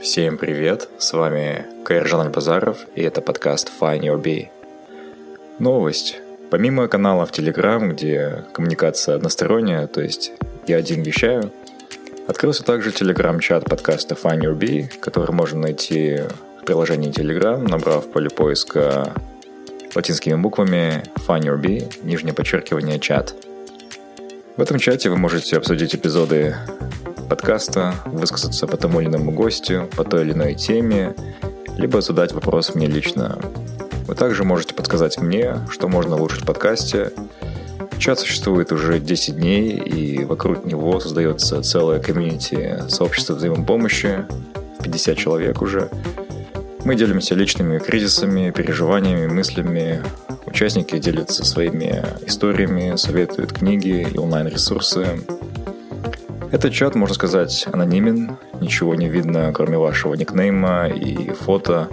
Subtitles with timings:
[0.00, 4.46] Всем привет, с вами Кайржан Базаров, и это подкаст Find Your Bee.
[5.58, 6.20] Новость.
[6.50, 10.32] Помимо канала в Telegram, где коммуникация односторонняя, то есть
[10.68, 11.52] я один вещаю,
[12.28, 16.20] открылся также телеграм-чат подкаста Find Your Bee, который можно найти
[16.62, 19.12] в приложении Telegram, набрав в поле поиска
[19.96, 23.34] латинскими буквами Find Your Bee, нижнее подчеркивание чат.
[24.56, 26.54] В этом чате вы можете обсудить эпизоды
[27.28, 31.14] подкаста, высказаться по тому или иному гостю, по той или иной теме,
[31.76, 33.38] либо задать вопрос мне лично.
[34.06, 37.12] Вы также можете подсказать мне, что можно улучшить в подкасте.
[37.98, 44.24] Чат существует уже 10 дней, и вокруг него создается целое комьюнити сообщества взаимопомощи,
[44.82, 45.90] 50 человек уже.
[46.84, 50.02] Мы делимся личными кризисами, переживаниями, мыслями.
[50.46, 55.20] Участники делятся своими историями, советуют книги и онлайн-ресурсы.
[56.50, 61.88] Этот чат, можно сказать, анонимен, ничего не видно, кроме вашего никнейма и фото,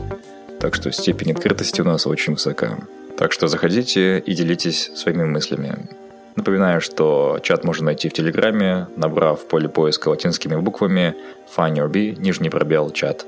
[0.61, 2.77] так что степень открытости у нас очень высока.
[3.17, 5.89] Так что заходите и делитесь своими мыслями.
[6.37, 11.15] Напоминаю, что чат можно найти в Телеграме, набрав в поле поиска латинскими буквами
[11.55, 13.25] Find нижний пробел, чат.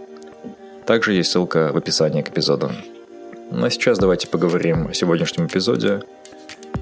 [0.85, 2.72] Также есть ссылка в описании к эпизоду.
[3.51, 6.03] Ну а сейчас давайте поговорим о сегодняшнем эпизоде.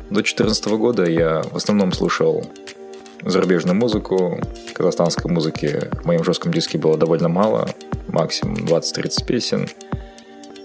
[0.09, 2.45] До 2014 года я в основном слушал
[3.25, 4.39] зарубежную музыку.
[4.73, 7.67] Казахстанской музыки в моем жестком диске было довольно мало,
[8.07, 9.67] максимум 20-30 песен.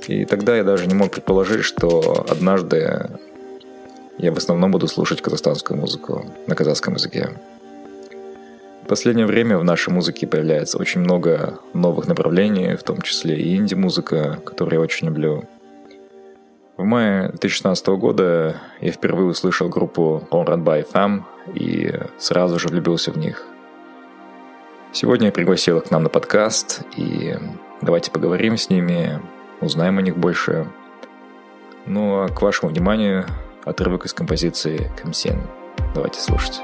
[0.07, 3.09] И тогда я даже не мог предположить, что однажды
[4.19, 7.31] я в основном буду слушать казахстанскую музыку на казахском языке.
[8.85, 13.57] В последнее время в нашей музыке появляется очень много новых направлений, в том числе и
[13.57, 15.45] инди-музыка, которую я очень люблю.
[16.77, 21.23] В мае 2016 года я впервые услышал группу On Run By Fam
[21.55, 23.47] и сразу же влюбился в них.
[24.93, 27.37] Сегодня я пригласил их к нам на подкаст, и
[27.81, 29.21] давайте поговорим с ними,
[29.61, 30.67] узнаем о них больше.
[31.87, 33.27] Ну а к вашему вниманию
[33.65, 35.41] отрывок из композиции «Камсен».
[35.95, 36.61] Давайте слушать.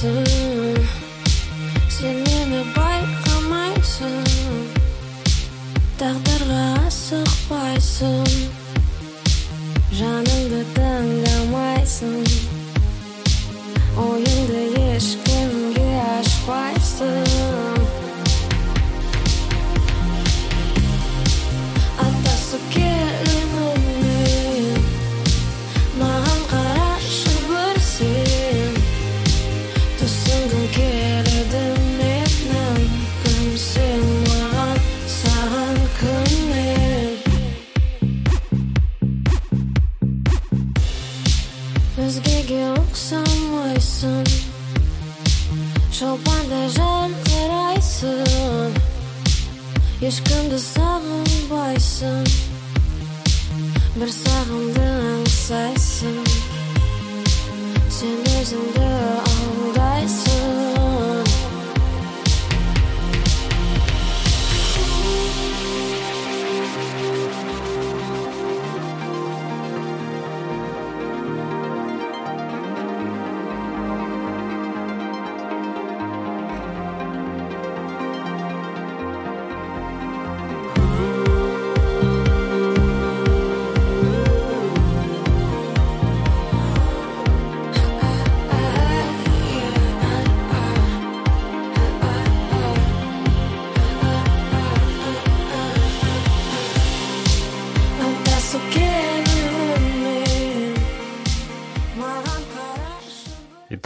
[0.00, 0.37] soon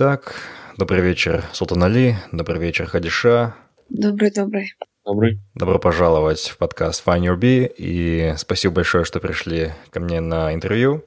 [0.05, 0.35] Итак,
[0.79, 3.55] добрый вечер, Султан Али, добрый вечер, Хадиша.
[3.89, 4.75] Добрый-добрый.
[5.05, 5.39] Добрый.
[5.55, 10.53] Добро пожаловать в подкаст Find Your Bee, и спасибо большое, что пришли ко мне на
[10.55, 11.05] интервью.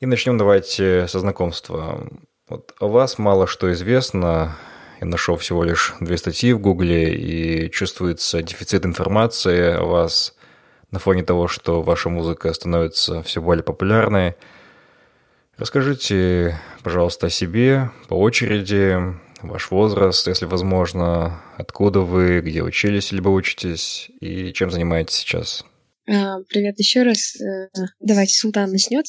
[0.00, 2.04] И начнем давайте со знакомства.
[2.48, 4.56] Вот о вас мало что известно.
[5.00, 10.34] Я нашел всего лишь две статьи в Гугле, и чувствуется дефицит информации о вас
[10.90, 14.34] на фоне того, что ваша музыка становится все более популярной.
[15.56, 18.96] Расскажите, пожалуйста, о себе по очереди,
[19.42, 25.64] ваш возраст, если возможно, откуда вы, где учились либо учитесь и чем занимаетесь сейчас.
[26.08, 27.36] А, привет еще раз.
[27.40, 27.68] Э,
[28.00, 29.06] давайте Султан начнет.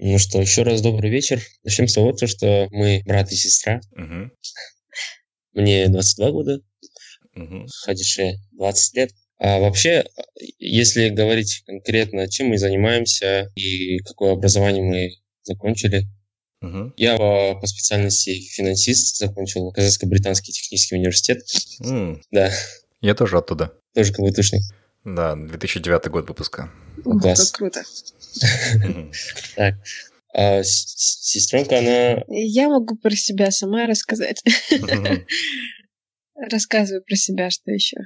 [0.00, 1.40] Ну что, еще раз добрый вечер.
[1.62, 3.80] Начнем с того, что мы брат и сестра.
[3.92, 4.30] Угу.
[5.54, 6.60] Мне 22 года,
[7.34, 7.66] угу.
[7.84, 9.10] Хадише 20 лет.
[9.38, 10.04] А вообще,
[10.58, 15.10] если говорить конкретно, чем мы занимаемся и какое образование мы
[15.46, 16.06] закончили,
[16.60, 16.92] угу.
[16.96, 21.42] я по, по специальности финансист закончил Казахско-Британский технический университет.
[21.82, 22.20] Mm.
[22.30, 22.50] Да.
[23.00, 23.72] Я тоже оттуда.
[23.94, 24.62] Тоже КВТшник.
[25.04, 26.70] Да, 2009 год выпуска.
[27.04, 27.50] Ух, Класс.
[27.50, 27.82] как круто.
[29.54, 29.74] Так.
[30.34, 32.24] А сестренка, она...
[32.28, 34.42] Я могу про себя сама рассказать.
[36.34, 37.96] Рассказываю про себя, что еще.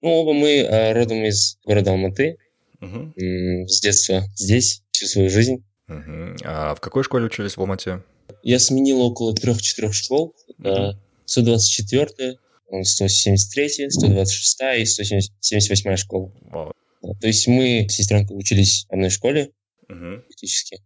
[0.00, 2.38] Ну, оба мы а, родом из города Алматы.
[2.80, 5.64] С детства здесь, всю свою жизнь.
[5.88, 8.02] А в какой школе учились в Алмате?
[8.42, 10.34] Я сменил около трех-четырех школ.
[10.58, 12.38] Это 124
[12.82, 16.32] 173, 126 и 178 школа.
[16.52, 16.72] Wow.
[17.20, 19.52] То есть мы с сестренкой учились в одной школе
[19.88, 20.20] uh-huh.
[20.20, 20.82] практически.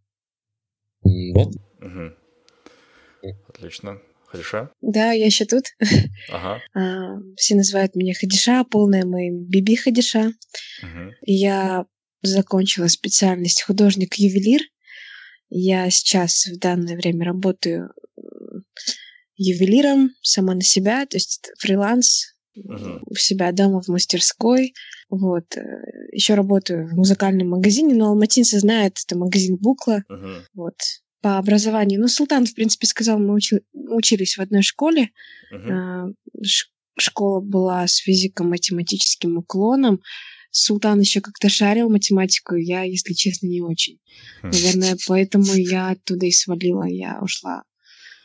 [1.03, 1.55] Вот.
[1.81, 2.15] Uh-huh.
[3.49, 4.01] Отлично.
[4.27, 4.71] Хадиша?
[4.83, 5.65] Да, я еще тут.
[6.31, 6.61] Ага.
[6.75, 10.33] А, все называют меня Хадиша, полное мое Биби Хадиша.
[10.83, 11.11] Uh-huh.
[11.23, 11.87] Я
[12.23, 14.61] закончила специальность художник-ювелир.
[15.51, 17.91] Я сейчас в данное время работаю
[19.37, 23.01] ювелиром сама на себя, то есть фриланс uh-huh.
[23.07, 24.75] у себя дома в мастерской.
[25.09, 25.57] Вот.
[25.57, 25.63] Э,
[26.13, 30.03] Еще работаю в музыкальном магазине, но алматинцы знают, это магазин Букла.
[30.11, 30.43] Uh-huh.
[30.55, 30.75] Вот.
[31.21, 32.01] По образованию.
[32.01, 35.11] Ну, Султан, в принципе, сказал, мы учи- учились в одной школе.
[35.53, 36.13] Uh-huh.
[36.99, 40.01] Школа была с физико-математическим уклоном.
[40.51, 44.01] Султан еще как-то шарил математику, я, если честно, не очень.
[44.43, 44.51] Хм.
[44.51, 47.65] Наверное, поэтому я оттуда и свалила, я ушла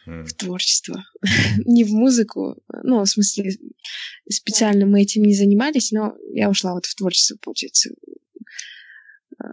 [0.06, 1.04] в творчество.
[1.66, 2.58] не в музыку.
[2.84, 3.52] Ну, в смысле,
[4.30, 7.92] специально мы этим не занимались, но я ушла вот в творчество, получается.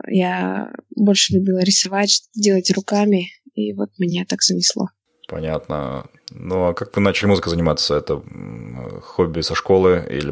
[0.08, 4.88] Я больше любила рисовать, делать руками, и вот меня так занесло.
[5.28, 6.08] Понятно.
[6.30, 7.94] Ну, а как вы начали музыкой заниматься?
[7.96, 8.22] Это
[9.02, 10.30] хобби со школы, или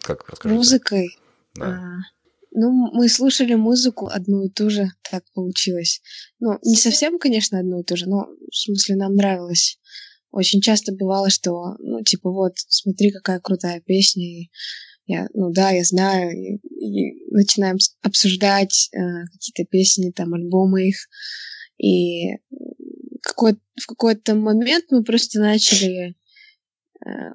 [0.00, 0.56] как расскажите?
[0.56, 1.18] Музыкой?
[1.56, 1.66] Да.
[1.66, 1.80] А,
[2.52, 6.00] ну, мы слушали музыку одну и ту же, так получилось.
[6.40, 9.78] Ну, не совсем, конечно, одну и ту же, но в смысле нам нравилось.
[10.30, 14.50] Очень часто бывало, что, ну, типа, вот, смотри, какая крутая песня, и
[15.06, 18.98] я, ну да, я знаю, и, и начинаем обсуждать э,
[19.32, 20.96] какие-то песни, там, альбомы их,
[21.78, 22.36] и
[23.22, 26.14] какой в какой-то момент мы просто начали,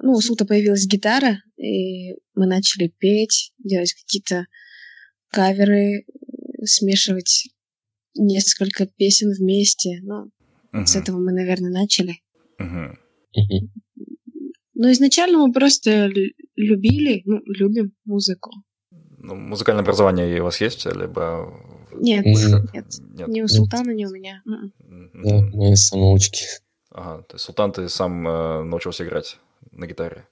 [0.02, 4.46] ну, у Сута появилась гитара, и мы начали петь, делать какие-то
[5.30, 6.04] каверы,
[6.64, 7.48] смешивать
[8.14, 10.00] несколько песен вместе.
[10.02, 10.30] Ну,
[10.72, 10.86] uh-huh.
[10.86, 12.20] с этого мы, наверное, начали.
[12.60, 12.96] Uh-huh.
[14.74, 16.10] Но изначально мы просто
[16.56, 18.50] любили, ну, любим музыку.
[18.90, 21.52] Ну, музыкальное образование у вас есть, либо...
[21.92, 22.70] Нет, mm-hmm.
[22.72, 23.28] нет, нет.
[23.28, 24.42] Ни у Султана, ни у меня.
[24.46, 26.44] Да, мы самоучки.
[26.90, 29.38] Ага, то есть Султан, ты сам э, научился играть
[29.80, 30.26] на гитаре?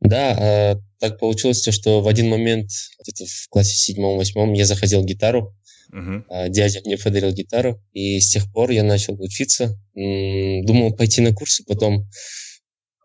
[0.00, 2.70] Да, а, так получилось, что в один момент,
[3.00, 5.56] где-то в классе седьмом-восьмом, я заходил гитару,
[5.92, 6.48] uh-huh.
[6.48, 9.78] дядя мне подарил гитару, и с тех пор я начал учиться.
[9.94, 12.08] Думал пойти на курсы, потом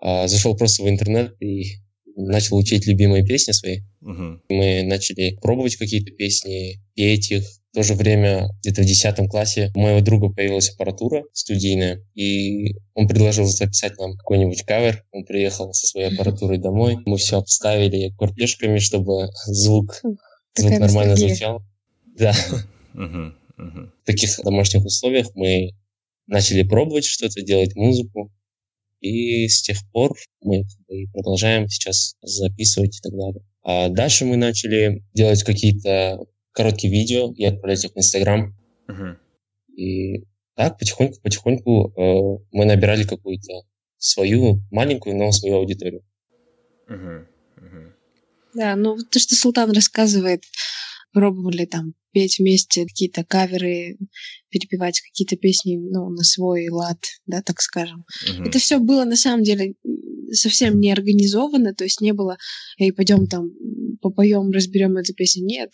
[0.01, 1.77] а, зашел просто в интернет и
[2.15, 3.81] начал учить любимые песни свои.
[4.01, 4.39] Uh-huh.
[4.49, 7.45] Мы начали пробовать какие-то песни, петь их,
[7.77, 12.73] в то же время, где-то в 10 классе, у моего друга появилась аппаратура студийная, и
[12.95, 15.05] он предложил записать нам какой-нибудь кавер.
[15.11, 16.97] Он приехал со своей аппаратурой домой.
[17.05, 20.01] Мы все обставили курпешками, чтобы звук,
[20.55, 21.61] звук нормально звучал.
[22.17, 22.33] Да.
[22.95, 25.75] В таких домашних условиях мы
[26.25, 28.31] начали пробовать что-то, делать музыку.
[29.01, 30.63] И с тех пор мы
[31.13, 33.43] продолжаем сейчас записывать и так далее.
[33.61, 36.25] А дальше мы начали делать какие-то
[36.57, 38.55] короткие видео и отправлять их в Инстаграм.
[38.89, 39.15] Uh-huh.
[39.75, 43.61] И так потихоньку-потихоньку э, мы набирали какую-то
[43.97, 46.03] свою маленькую, но свою аудиторию.
[46.89, 47.27] Uh-huh.
[47.57, 47.91] Uh-huh.
[48.55, 50.43] Да, ну то, что Султан рассказывает,
[51.17, 53.97] пробовали там петь вместе какие-то каверы,
[54.49, 58.05] перепевать какие-то песни, ну, на свой лад, да, так скажем.
[58.23, 58.47] Mm-hmm.
[58.49, 59.73] Это все было на самом деле
[60.31, 62.37] совсем не организовано, то есть не было,
[62.77, 63.49] эй, пойдем там
[63.99, 65.43] попоем, разберем эту песню.
[65.43, 65.71] Нет,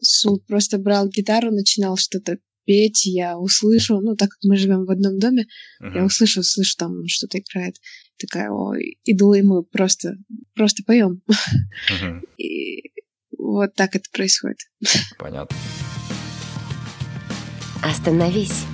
[0.00, 4.90] Сул просто брал гитару, начинал что-то петь, я услышу, ну, так как мы живем в
[4.90, 5.46] одном доме,
[5.82, 5.94] uh-huh.
[5.94, 7.76] я услышу, слышу, там что-то играет.
[8.18, 8.72] Такая, о,
[9.04, 10.16] иду, и мы просто,
[10.54, 11.20] просто поем.
[11.28, 12.22] Uh-huh.
[12.38, 12.95] И
[13.38, 14.58] вот так это происходит.
[15.18, 15.56] Понятно.
[17.82, 18.64] Остановись.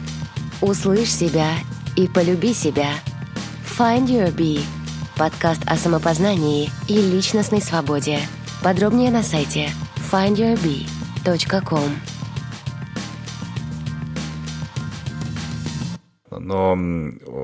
[0.60, 1.50] Услышь себя
[1.96, 2.90] и полюби себя.
[3.78, 4.60] Find Your Bee.
[5.16, 8.18] Подкаст о самопознании и личностной свободе.
[8.62, 9.68] Подробнее на сайте
[10.10, 11.90] findyourbee.com.
[16.30, 16.76] Но,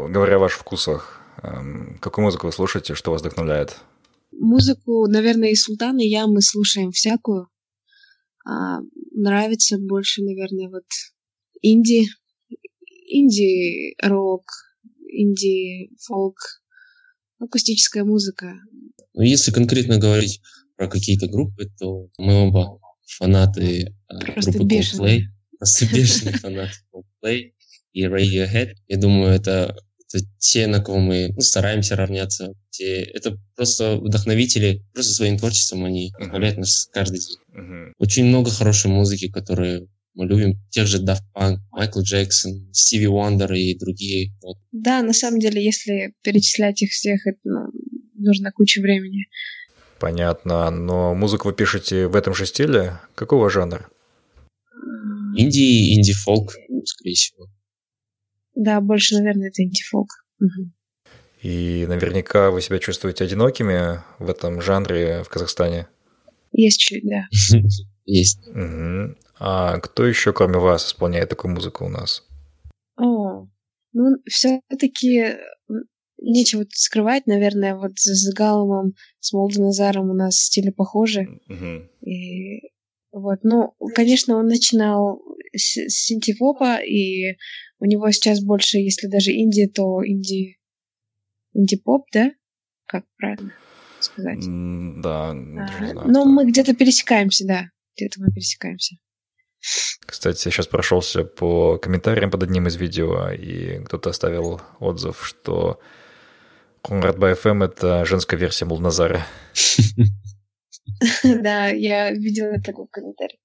[0.09, 3.79] говоря о ваших вкусах, эм, какую музыку вы слушаете, что вас вдохновляет?
[4.41, 7.49] Музыку, наверное, и Султан, и я, мы слушаем всякую.
[8.47, 8.79] А,
[9.13, 10.85] нравится больше, наверное, вот
[11.61, 12.07] инди,
[13.07, 14.45] инди-рок,
[15.09, 16.39] инди-фолк,
[17.39, 18.55] акустическая музыка.
[19.15, 20.41] Ну, если конкретно говорить
[20.77, 25.19] про какие-то группы, то мы оба фанаты а, Просто группы бешеные.
[25.19, 25.25] Coldplay.
[25.59, 27.53] Просто бешеные фанаты Coldplay
[27.93, 28.75] и Radiohead.
[28.87, 29.77] Я думаю, это,
[30.13, 32.55] это те, на кого мы ну, стараемся равняться.
[32.71, 37.37] Те, это просто вдохновители, просто своим творчеством они вдохновляют нас каждый день.
[37.55, 37.93] Uh-huh.
[37.99, 43.53] Очень много хорошей музыки, которые мы любим тех же Daft Punk, Майкл Джексон, Стиви Уандер
[43.53, 44.33] и другие.
[44.43, 44.57] Вот.
[44.73, 47.69] Да, на самом деле, если перечислять их всех, это ну,
[48.15, 49.27] нужно куча времени.
[50.01, 50.71] Понятно.
[50.71, 52.99] Но музыку вы пишете в этом же стиле?
[53.15, 53.89] Какого жанра?
[55.37, 56.53] Инди, инди-фолк,
[56.85, 57.47] скорее всего.
[58.59, 60.09] Да, больше, наверное, это инди-фолк.
[60.41, 60.73] Угу.
[61.43, 65.87] И наверняка вы себя чувствуете одинокими в этом жанре в Казахстане?
[66.51, 67.27] Есть чуть, да.
[68.05, 68.49] Есть.
[68.49, 69.15] Угу.
[69.39, 72.25] А кто еще, кроме вас, исполняет такую музыку у нас?
[72.97, 73.47] О,
[73.93, 75.37] ну, все-таки
[76.21, 81.41] нечего тут скрывать, наверное, вот с Галомом, с Молдоназаром у нас стили похожи.
[81.49, 81.89] Uh-huh.
[82.01, 82.73] И
[83.13, 85.23] вот, ну, конечно, он начинал
[85.55, 87.37] синтепопа, и
[87.79, 90.59] у него сейчас больше, если даже инди, то инди,
[91.55, 92.31] инди-поп, да?
[92.87, 93.53] Как правильно
[94.01, 94.45] сказать?
[94.45, 96.09] Mm, да, а, знаю.
[96.09, 98.97] Ну, мы где-то пересекаемся, да, где-то мы пересекаемся.
[100.07, 105.81] Кстати, я сейчас прошелся по комментариям под одним из видео, и кто-то оставил отзыв, что
[106.83, 109.27] Конрад БФМ— это женская версия Молназара.
[111.43, 113.39] Да, я видела такой комментарий.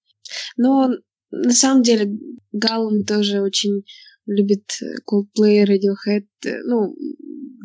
[0.57, 0.89] Но
[1.33, 2.15] на самом деле
[2.51, 3.83] Галлум тоже очень
[4.27, 4.63] любит
[5.09, 6.25] Coldplay, Radiohead,
[6.65, 6.95] ну,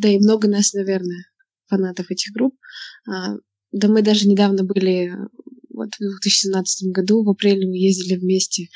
[0.00, 1.24] да и много нас, наверное,
[1.66, 2.54] фанатов этих групп.
[3.06, 3.36] А,
[3.72, 5.12] да мы даже недавно были,
[5.70, 8.68] вот в 2017 году, в апреле мы ездили вместе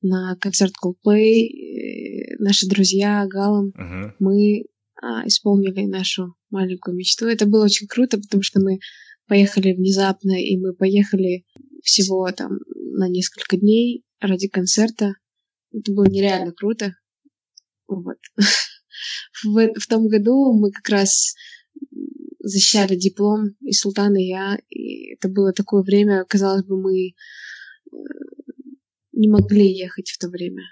[0.00, 4.12] на концерт Coldplay, э, наши друзья, Галом, uh-huh.
[4.20, 4.64] мы
[5.02, 7.26] а, исполнили нашу маленькую мечту.
[7.26, 8.78] Это было очень круто, потому что мы
[9.26, 11.44] поехали внезапно, и мы поехали
[11.82, 12.58] всего там
[12.96, 15.14] на несколько дней ради концерта.
[15.72, 16.94] Это было нереально круто.
[17.86, 18.18] Вот.
[19.44, 21.34] В, в том году мы как раз
[22.40, 24.56] защищали диплом, и Султан, и я.
[24.70, 27.12] И это было такое время, казалось бы, мы э,
[29.12, 30.62] не могли ехать в то время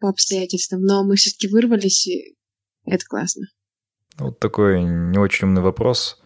[0.00, 2.36] по обстоятельствам, но мы все-таки вырвались, и
[2.86, 3.46] это классно.
[4.18, 6.22] Вот такой не очень умный вопрос.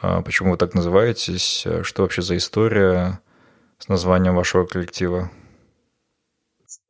[0.00, 1.66] А почему вы так называетесь?
[1.82, 3.20] Что вообще за история
[3.78, 5.30] с названием вашего коллектива?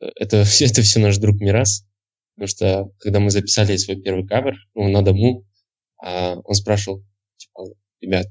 [0.01, 1.87] Это, это все наш друг Мирас.
[2.35, 5.47] Потому что, когда мы записали свой первый кавер, ну, на дому,
[5.99, 7.03] а он спрашивал,
[7.39, 7.65] типа,
[8.01, 8.27] ребят...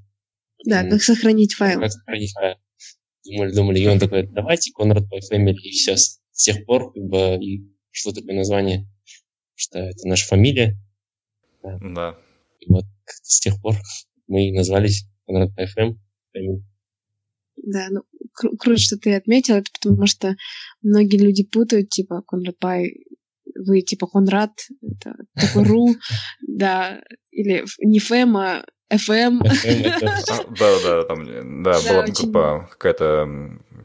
[0.64, 1.80] Да, как сохранить файл.
[1.80, 2.56] Как сохранить файл.
[3.26, 5.98] Думали, думали, и он такой, давайте Конрад по Family, и все.
[5.98, 8.88] С тех пор, как бы, и что такое название
[9.56, 10.78] что это наша фамилия.
[11.64, 11.78] Да.
[11.82, 12.20] да.
[12.60, 13.76] И вот с тех пор
[14.28, 15.98] мы и назвались Конрад FM.
[17.65, 18.03] Да, ну
[18.39, 20.36] кру- круто, что ты отметил это, потому что
[20.84, 23.05] многие люди путают, типа, Конрад Пай,
[23.55, 25.95] вы типа Конрад, это такой ру,
[26.48, 29.39] да, или не ФМ, а FM.
[30.60, 33.27] Да, да, там, да, была группа какая-то,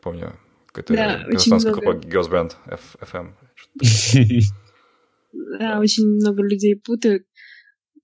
[0.02, 2.56] помню, какая-то казахстанская группа Girls Band
[3.00, 3.32] FM.
[5.32, 7.24] Да, очень много людей путают.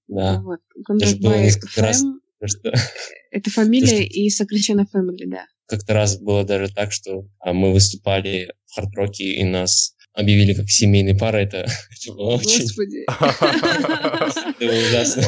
[0.06, 0.40] Да.
[0.40, 0.60] Вот.
[0.84, 2.20] Конрад Бай Фэм—
[3.32, 5.46] это фамилия и сокращенно Family, да.
[5.66, 10.68] Как-то раз было даже так, что а, мы выступали в хард-роке, и нас объявили как
[10.68, 11.44] семейной парой.
[11.44, 11.58] Это,
[11.90, 12.62] это было очень...
[12.62, 13.04] Господи.
[13.06, 15.22] Это было ужасно.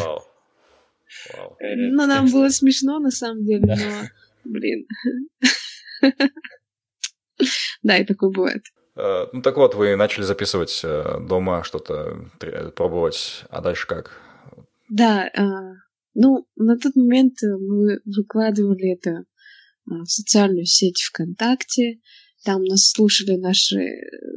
[1.60, 4.08] Ну, нам было смешно, на самом деле, но,
[4.44, 4.86] блин.
[7.84, 8.64] Да, и такое бывает.
[8.96, 12.28] Э, ну так вот, вы начали записывать э, дома что-то,
[12.74, 14.10] пробовать, а дальше как?
[14.88, 15.30] Да,
[16.14, 19.22] ну, на тот момент мы выкладывали это
[19.88, 22.00] в социальную сеть ВКонтакте,
[22.44, 23.80] там нас слушали наши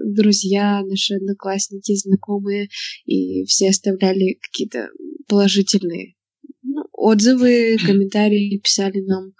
[0.05, 2.70] друзья, наши одноклассники, знакомые,
[3.05, 4.89] и все оставляли какие-то
[5.27, 6.15] положительные
[6.63, 9.34] ну, отзывы, комментарии писали нам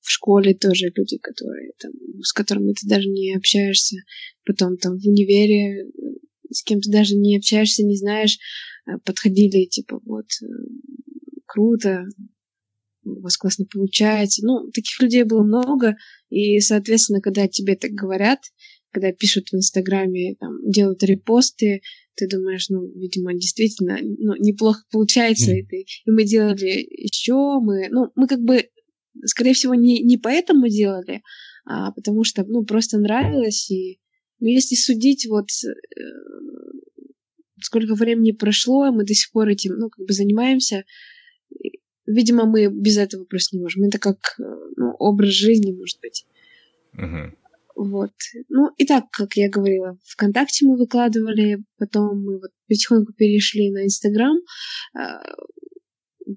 [0.00, 1.92] в школе тоже люди, которые там,
[2.22, 3.96] с которыми ты даже не общаешься,
[4.44, 5.86] потом там в универе
[6.54, 8.38] с кем ты даже не общаешься, не знаешь,
[8.86, 10.46] э, подходили, типа, вот, э,
[11.46, 12.04] круто,
[13.04, 14.44] у вас классно получается.
[14.44, 15.96] Ну, таких людей было много,
[16.30, 18.40] и, соответственно, когда тебе так говорят,
[18.90, 21.80] когда пишут в Инстаграме, там, делают репосты,
[22.16, 25.52] ты думаешь, ну, видимо, действительно, ну, неплохо получается.
[25.52, 25.58] Mm.
[25.70, 28.68] И, и мы делали еще, мы, ну, мы как бы,
[29.24, 31.22] скорее всего, не, не поэтому делали,
[31.66, 33.68] а потому что, ну, просто нравилось.
[33.70, 33.98] И
[34.38, 35.70] ну, если судить, вот, э,
[37.60, 40.84] сколько времени прошло, мы до сих пор этим, ну, как бы занимаемся,
[42.06, 43.84] видимо, мы без этого просто не можем.
[43.84, 44.42] Это как э,
[44.76, 46.26] ну, образ жизни, может быть.
[46.96, 47.32] Uh-huh.
[47.76, 48.12] Вот.
[48.48, 53.84] Ну, и так, как я говорила, ВКонтакте мы выкладывали, потом мы вот потихоньку перешли на
[53.84, 54.36] Инстаграм,
[54.96, 55.00] э,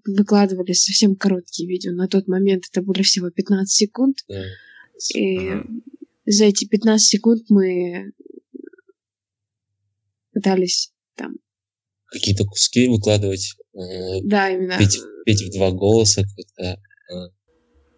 [0.05, 1.91] выкладывали совсем короткие видео.
[1.91, 4.17] На тот момент это были всего 15 секунд.
[5.15, 5.51] И
[6.25, 8.11] за эти 15 секунд мы
[10.33, 11.37] пытались там
[12.07, 13.55] какие-то куски выкладывать.
[13.77, 14.77] Э, да, именно.
[14.77, 16.23] Петь, петь в два голоса.
[16.23, 17.29] Какой-то, э,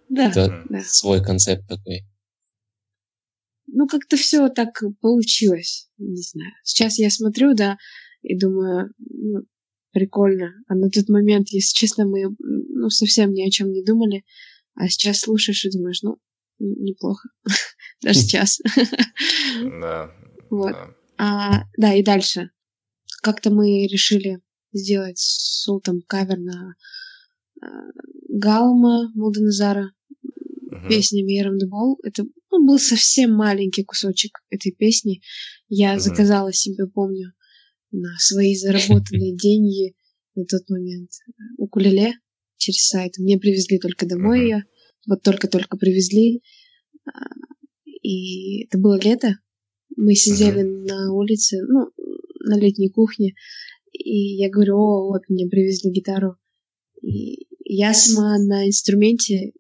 [0.09, 0.81] да, это да.
[0.81, 2.03] свой концепт такой.
[3.67, 5.89] Ну, как-то все так получилось.
[5.97, 6.51] Не знаю.
[6.63, 7.77] Сейчас я смотрю, да,
[8.21, 9.43] и думаю, ну,
[9.91, 10.53] прикольно.
[10.67, 14.25] А на тот момент, если честно, мы ну, совсем ни о чем не думали.
[14.75, 16.17] А сейчас слушаешь и думаешь, ну,
[16.59, 17.29] неплохо.
[18.01, 18.59] Даже сейчас.
[19.63, 20.11] Да.
[20.51, 20.73] Вот.
[21.19, 22.49] А, да, и дальше
[23.21, 24.41] как-то мы решили
[24.73, 26.75] сделать с Султом кавер на
[27.61, 27.65] э,
[28.29, 29.91] Галма Мулданазара
[30.69, 30.87] uh-huh.
[30.87, 31.99] песня Миром Дебол.
[32.03, 35.21] Это ну, был совсем маленький кусочек этой песни.
[35.67, 35.99] Я uh-huh.
[35.99, 37.33] заказала себе, помню,
[37.91, 39.95] на свои заработанные деньги
[40.35, 41.11] на тот момент
[41.57, 42.13] укулеле
[42.57, 43.17] через сайт.
[43.17, 44.43] Мне привезли только домой uh-huh.
[44.43, 44.63] ее.
[45.07, 46.41] Вот только-только привезли.
[47.05, 47.11] А,
[47.85, 49.39] и это было лето.
[49.95, 50.87] Мы сидели uh-huh.
[50.87, 51.89] на улице, ну,
[52.41, 53.33] на летней кухне,
[53.99, 56.37] и я говорю, о, вот мне привезли гитару.
[57.01, 59.53] И я сама на инструменте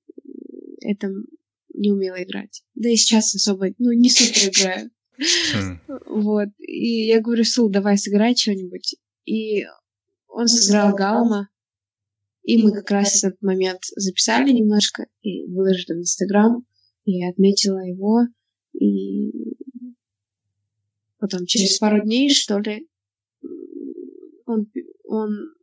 [0.81, 1.25] этом
[1.73, 2.63] не умела играть.
[2.75, 4.91] Да и сейчас особо, ну, не супер играю.
[5.53, 5.79] Хм.
[6.07, 6.49] Вот.
[6.57, 8.95] И я говорю, Сул, давай сыграй что-нибудь.
[9.25, 9.65] И
[10.27, 11.49] он сыграл Галма.
[12.43, 16.65] И мы как раз в этот момент записали немножко и выложили в Инстаграм.
[17.05, 18.21] И я отметила его.
[18.73, 19.31] И
[21.19, 22.88] потом через пару дней, что ли,
[24.49, 24.71] он,
[25.05, 25.53] он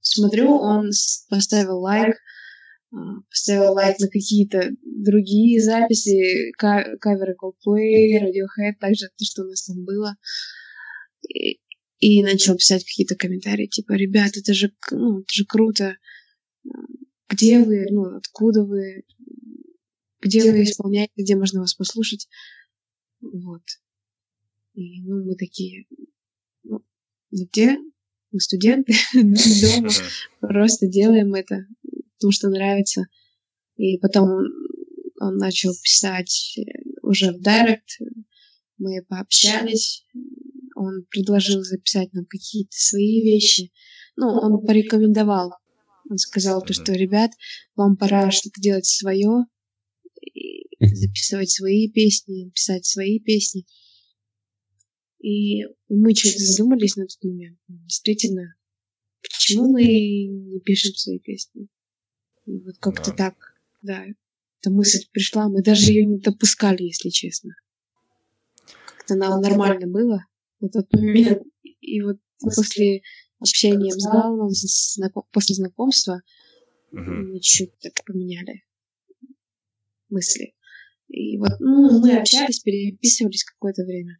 [0.00, 0.90] смотрю, он
[1.28, 2.16] поставил лайк,
[2.92, 9.64] а, поставил лайк на какие-то другие записи, каверы Coldplay, Radiohead, также то, что у нас
[9.64, 10.14] там было.
[11.28, 11.60] И,
[11.98, 15.96] и начал писать какие-то комментарии, типа, ребят, это же, ну, это же круто.
[17.28, 19.04] Где вы, ну, откуда вы,
[20.20, 22.28] где вы исполняете, где можно вас послушать.
[23.20, 23.62] Вот.
[24.74, 25.86] И, ну, мы такие,
[26.64, 26.84] ну,
[27.30, 27.78] где?
[28.32, 29.90] Мы студенты дома,
[30.40, 31.66] просто делаем это,
[32.16, 33.06] потому что нравится.
[33.76, 34.46] И потом он,
[35.20, 36.58] он начал писать
[37.02, 37.98] уже в директ,
[38.78, 40.04] мы пообщались,
[40.74, 43.70] он предложил записать нам какие-то свои вещи.
[44.16, 45.52] Ну, он порекомендовал.
[46.10, 47.30] Он сказал то, что, ребят,
[47.76, 49.44] вам пора что-то делать свое,
[50.80, 53.66] записывать свои песни, писать свои песни.
[55.22, 57.58] И мы что-то задумались на тот момент.
[57.68, 58.54] Действительно,
[59.22, 61.68] почему мы не пишем свои песни?
[62.46, 63.16] И вот как-то да.
[63.16, 63.36] так,
[63.82, 64.04] да,
[64.60, 67.54] эта мысль пришла, мы даже ее не допускали, если честно.
[68.84, 70.26] Как-то нам нормально было
[70.58, 71.42] на тот момент.
[71.62, 73.02] И вот после
[73.38, 74.50] общения с Галом,
[75.30, 76.22] после знакомства,
[76.90, 77.00] угу.
[77.00, 78.64] мы чуть так поменяли
[80.08, 80.54] мысли.
[81.12, 84.16] И вот ну, мы общались, переписывались какое-то время.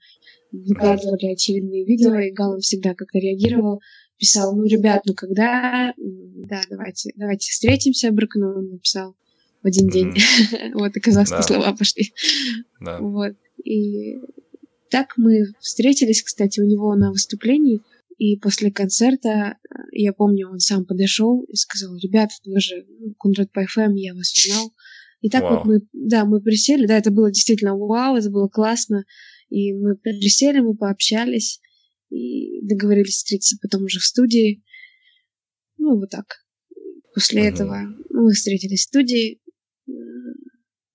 [0.53, 3.81] Выкладывали очевидные видео, и Галан всегда как-то реагировал,
[4.19, 9.17] писал, ну, ребят, ну, когда, да, давайте, давайте встретимся, Бракну написал
[9.63, 10.13] в один день.
[10.75, 12.13] вот, и казахские слова пошли.
[12.79, 14.19] Вот, и
[14.91, 17.81] так мы встретились, кстати, у него на выступлении,
[18.19, 19.57] и после концерта,
[19.93, 22.85] я помню, он сам подошел и сказал, ребята, вы же
[23.17, 24.73] Кундрат по FM, я вас узнал,
[25.23, 25.59] И так вау.
[25.59, 29.05] вот мы, да, мы присели, да, это было действительно вау, это было классно.
[29.49, 31.61] И мы присели, мы пообщались
[32.11, 34.63] и договорились встретиться потом уже в студии.
[35.79, 36.27] Ну, вот так.
[37.15, 37.53] После uh-huh.
[37.53, 39.41] этого мы встретились в студии,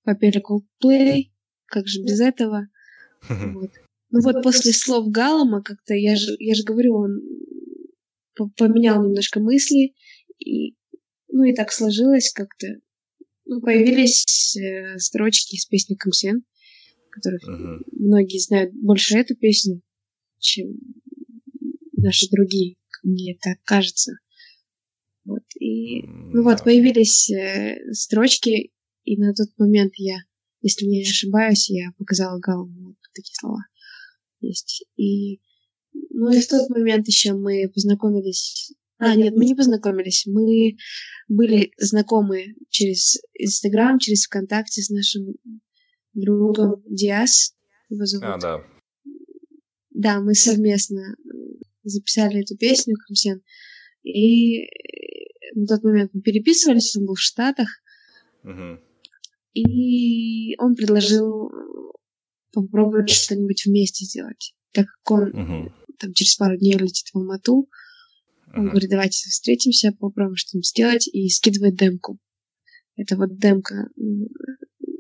[0.03, 1.31] попели Coldplay,
[1.65, 2.67] как же без этого.
[3.29, 3.71] Вот.
[4.09, 7.21] Ну вот после слов Галама как-то, я же, я же говорю, он
[8.55, 9.95] поменял немножко мысли,
[10.39, 10.75] и,
[11.27, 12.79] ну и так сложилось как-то.
[13.49, 16.43] Ну, появились э, строчки из песни Камсен,
[17.09, 17.81] которых uh-huh.
[17.91, 19.81] многие знают больше эту песню,
[20.37, 20.77] чем
[21.93, 24.17] наши другие, мне так кажется.
[25.23, 28.71] Вот, и, ну вот, появились э, строчки,
[29.05, 30.17] и на тот момент я,
[30.61, 33.61] если не ошибаюсь, я показала Галому вот такие слова
[34.41, 34.85] есть.
[34.97, 35.39] И,
[35.93, 40.25] ну и в тот момент еще мы познакомились а, нет, мы не познакомились.
[40.25, 40.77] Мы
[41.27, 45.35] были знакомы через Инстаграм, через ВКонтакте с нашим
[46.13, 47.53] другом Диас.
[47.89, 48.25] Его зовут.
[48.25, 48.63] А, да.
[49.91, 51.15] Да, мы совместно
[51.83, 53.41] записали эту песню Камсен.
[54.03, 54.67] И
[55.53, 57.69] на тот момент мы переписывались, он был в Штатах.
[58.43, 58.79] Угу.
[59.53, 61.51] И он предложил
[62.51, 64.55] попробовать что-нибудь вместе сделать.
[64.71, 65.73] Так как он угу.
[65.99, 67.69] там через пару дней летит в Алмату,
[68.53, 68.69] он угу.
[68.71, 72.19] говорит, давайте встретимся, попробуем что-нибудь сделать, и скидывает демку.
[72.95, 73.89] Это вот демка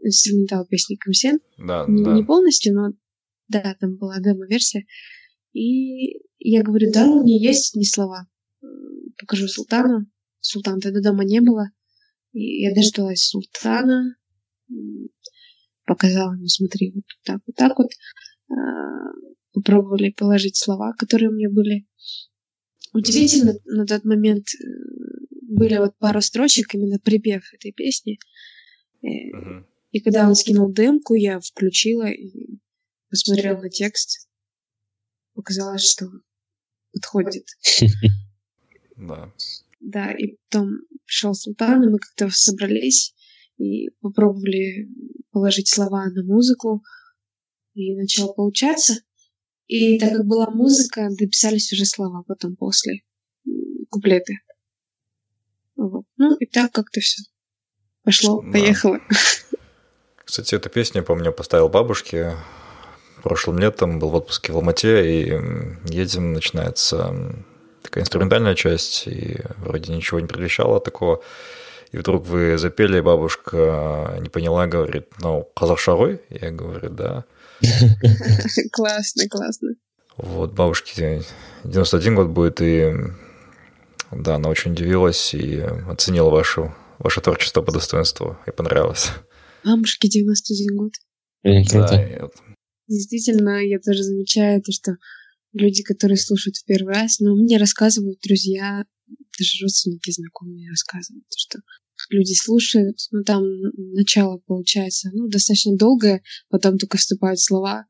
[0.03, 1.39] инструментал песни Камсен.
[1.57, 2.13] Да, не, да.
[2.13, 2.93] не полностью, но
[3.47, 4.85] да, там была демо-версия.
[5.53, 8.27] И я говорю, да, у меня есть не слова.
[9.19, 10.05] Покажу Султану.
[10.39, 11.69] Султана тогда дома не было.
[12.33, 14.15] И я дождалась Султана
[15.87, 17.89] показала, ну смотри, вот так, вот так вот.
[18.49, 18.55] А,
[19.53, 21.87] попробовали положить слова, которые у меня были.
[22.93, 24.67] Удивительно, на тот момент э,
[25.41, 28.19] были вот пару строчек, именно припев этой песни.
[29.03, 29.63] Uh-huh.
[29.91, 32.59] И когда он скинул демку, я включила и
[33.09, 34.29] посмотрела на текст.
[35.33, 36.09] Показалось, что
[36.93, 37.45] подходит.
[38.97, 39.31] Да.
[39.79, 43.13] Да, и потом пришел Султан, и мы как-то собрались
[43.57, 44.89] и попробовали
[45.29, 46.83] положить слова на музыку,
[47.75, 48.95] и начало получаться.
[49.67, 53.01] И так как была музыка, дописались уже слова потом после
[53.89, 54.39] куплеты.
[55.75, 56.05] Вот.
[56.17, 57.23] Ну, и так как-то все
[58.03, 58.51] пошло, да.
[58.51, 58.99] поехало.
[60.23, 62.33] Кстати, эту песню, помню, поставил бабушке
[63.23, 65.23] прошлым летом, был в отпуске в Алмате, и
[65.89, 67.13] едем, начинается
[67.81, 71.21] такая инструментальная часть, и вроде ничего не предвещало такого
[71.91, 75.93] и вдруг вы запели, бабушка не поняла, говорит, ну, казахша
[76.29, 77.25] Я говорю, да.
[78.71, 79.69] Классно, классно.
[80.17, 81.21] Вот, бабушке
[81.63, 82.91] 91 год будет, и
[84.11, 89.11] да, она очень удивилась и оценила вашу, ваше творчество по достоинству, и понравилось.
[89.63, 90.93] Бабушке 91 год.
[91.43, 91.87] Круто.
[91.89, 92.29] Да,
[92.87, 94.95] Действительно, я тоже замечаю то, что
[95.53, 98.85] люди, которые слушают в первый раз, ну, мне рассказывают друзья,
[99.37, 101.59] даже родственники знакомые рассказывают, что
[102.09, 103.43] люди слушают, ну там
[103.93, 107.85] начало получается, ну достаточно долгое, потом только вступают слова,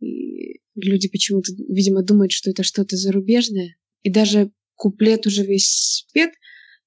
[0.00, 6.30] и люди почему-то, видимо, думают, что это что-то зарубежное, и даже куплет уже весь спет,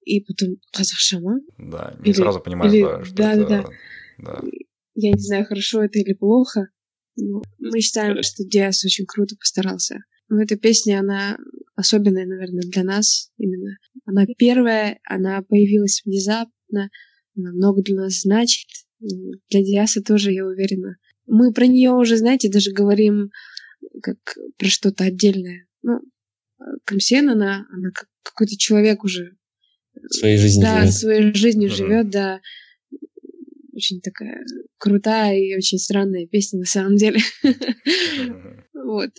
[0.03, 1.39] и потом казахшама.
[1.57, 3.47] Да, не или, сразу понимаешь, или, да, что да, это...
[3.47, 4.41] Да, да.
[4.95, 6.69] Я не знаю, хорошо это или плохо,
[7.17, 9.99] но мы считаем, что Диас очень круто постарался.
[10.29, 11.37] Но эта песня, она
[11.75, 13.77] особенная, наверное, для нас именно.
[14.05, 16.89] Она первая, она появилась внезапно,
[17.35, 18.67] она много для нас значит.
[18.99, 20.97] Для Диаса тоже, я уверена.
[21.27, 23.31] Мы про нее уже, знаете, даже говорим
[24.01, 24.17] как
[24.57, 25.67] про что-то отдельное.
[25.81, 25.99] Ну,
[26.85, 29.35] Камсен, она, она как какой-то человек уже.
[30.09, 30.93] Своей жизнью да, живет.
[30.93, 31.75] своей жизнью uh-huh.
[31.75, 32.41] живет, да.
[33.73, 34.43] Очень такая
[34.77, 37.19] крутая и очень странная песня на самом деле.
[37.43, 38.61] Uh-huh.
[38.85, 39.09] Вот.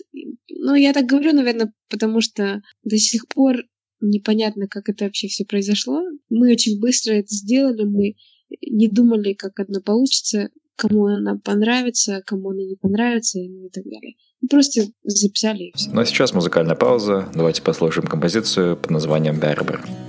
[0.49, 3.65] Ну, я так говорю, наверное, потому что до сих пор
[4.01, 6.01] непонятно, как это вообще все произошло.
[6.29, 8.15] Мы очень быстро это сделали, мы
[8.61, 14.15] не думали, как оно получится, кому она понравится, кому она не понравится, и так далее.
[14.41, 15.89] Мы просто записали и все.
[15.91, 17.29] Ну а сейчас музыкальная пауза.
[17.33, 19.83] Давайте послушаем композицию под названием «Бербер».
[19.83, 20.06] come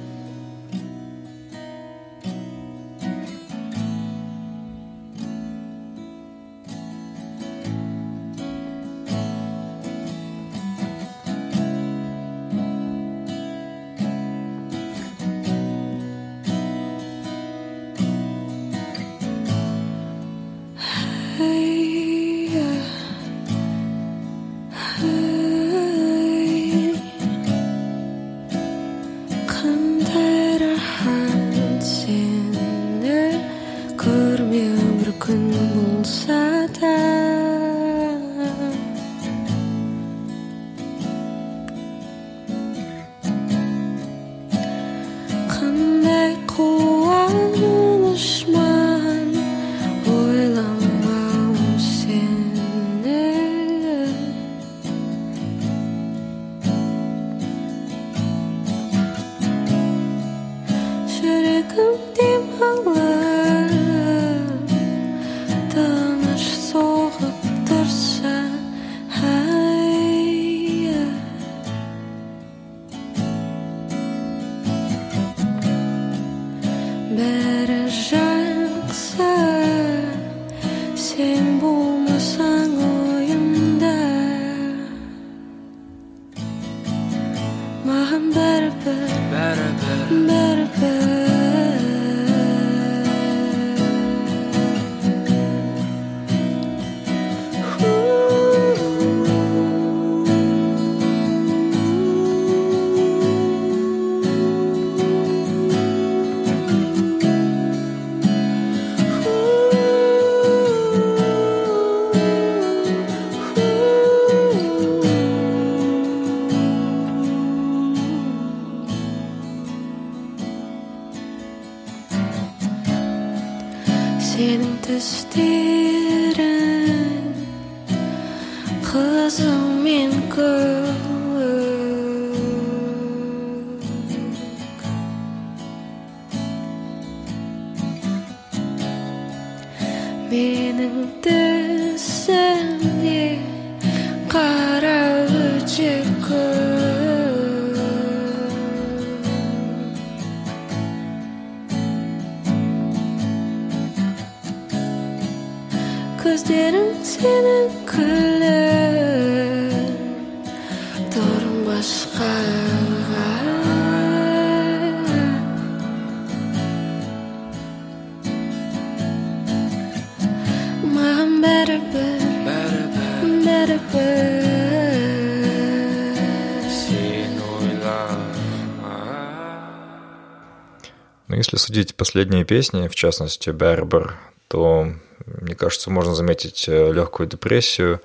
[181.59, 184.15] судить последние песни, в частности Бербер,
[184.49, 184.93] то,
[185.27, 188.01] мне кажется, можно заметить э, легкую депрессию.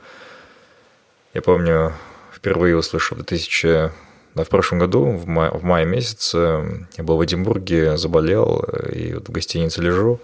[1.34, 1.94] Я помню,
[2.34, 3.92] впервые услышал в 2000
[4.36, 8.60] да, в прошлом году, в, мае, в мае месяце, я был в Эдинбурге, заболел,
[8.92, 10.20] и вот в гостинице лежу,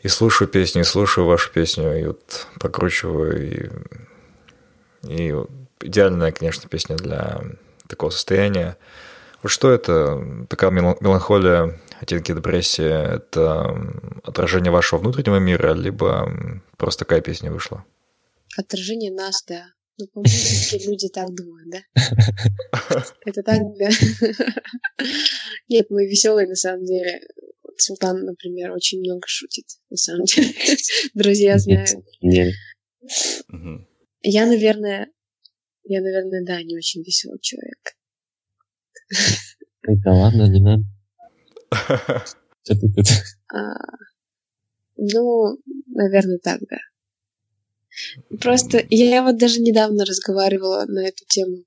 [0.00, 3.70] и слушаю песни, и слушаю вашу песню, и вот прокручиваю, и,
[5.08, 5.34] и
[5.80, 7.40] идеальная, конечно, песня для
[7.88, 8.76] такого состояния.
[9.44, 10.46] Вот что это?
[10.48, 13.76] Такая меланхолия оттенки депрессии– это
[14.22, 16.26] отражение вашего внутреннего мира, либо
[16.78, 17.84] просто такая песня вышла?
[18.56, 19.66] Отражение нас, да.
[19.98, 21.82] Ну, по люди так думают, да?
[23.26, 23.90] Это так, да?
[25.68, 27.20] Нет, мы веселые на самом деле.
[27.76, 30.54] Султан, например, очень много шутит, на самом деле.
[31.14, 31.90] Друзья знают.
[32.22, 32.54] Нет.
[34.22, 35.10] Я, наверное,
[35.84, 37.94] я, наверное, да, не очень веселый человек.
[39.82, 40.84] Да ладно, не надо.
[42.64, 43.06] Что ты тут?
[43.52, 43.74] А,
[44.96, 46.78] ну, наверное, так, да.
[48.40, 51.64] Просто я вот даже недавно разговаривала на эту тему,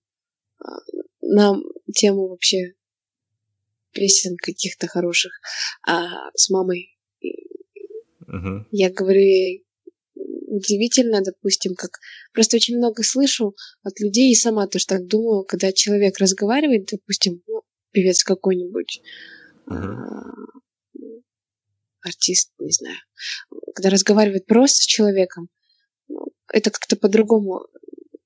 [0.60, 0.80] а,
[1.22, 1.56] на
[1.94, 2.74] тему вообще
[3.92, 5.40] песен каких-то хороших
[5.88, 6.98] а, с мамой.
[8.28, 8.66] Uh-huh.
[8.72, 9.64] Я говорю,
[10.58, 12.00] удивительно, допустим, как
[12.34, 17.42] просто очень много слышу от людей и сама тоже так думаю, когда человек разговаривает, допустим,
[17.48, 19.02] ну, певец какой-нибудь,
[22.02, 22.98] артист, не знаю,
[23.76, 25.50] когда разговаривает просто с человеком,
[26.08, 27.68] ну, это как-то по-другому,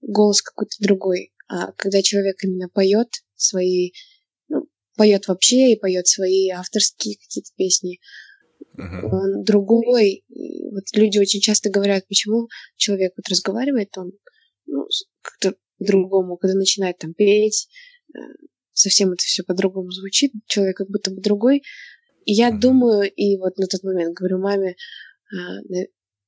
[0.02, 1.34] голос какой-то другой.
[1.48, 3.92] А когда человек именно поет свои,
[4.50, 8.00] ну, поет вообще и поет свои авторские какие-то песни,
[8.78, 9.04] uh-huh.
[9.04, 10.24] он другой.
[10.30, 14.12] И вот люди очень часто говорят, почему человек вот разговаривает, он
[14.66, 14.86] ну,
[15.22, 17.68] как-то по-другому, когда начинает там петь,
[18.14, 18.20] э,
[18.74, 21.64] совсем это все по-другому звучит, человек как будто бы другой.
[22.26, 24.76] И я думаю, и вот на тот момент говорю маме,
[25.34, 25.62] а,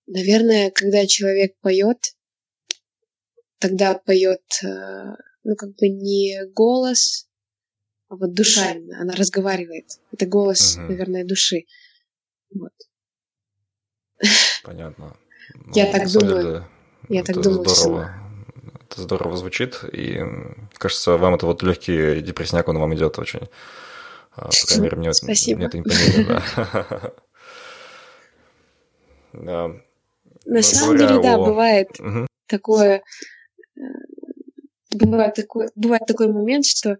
[0.07, 2.15] наверное, когда человек поет,
[3.59, 7.27] тогда поет, а, ну, как бы не голос,
[8.09, 9.85] а вот душа она разговаривает.
[10.11, 10.87] Это голос, угу.
[10.87, 11.65] наверное, души.
[12.55, 12.71] Вот.
[14.63, 15.15] Понятно.
[15.73, 16.43] Я ну, так думаю.
[16.43, 16.63] Деле,
[17.09, 17.65] я так думаю.
[17.65, 18.23] Здорово
[18.93, 20.21] это здорово звучит, и
[20.77, 23.49] кажется, вам это вот легкий депрессняк, он вам идет очень.
[24.35, 25.57] А, по крайней мере, мне, Спасибо.
[25.57, 27.13] мне это импонирует, да.
[29.33, 29.67] Да.
[29.67, 31.45] На Но самом деле, да, о...
[31.45, 31.89] бывает
[32.45, 33.01] такое,
[33.75, 33.81] э,
[34.91, 36.97] бывает такой, бывает такой момент, что э,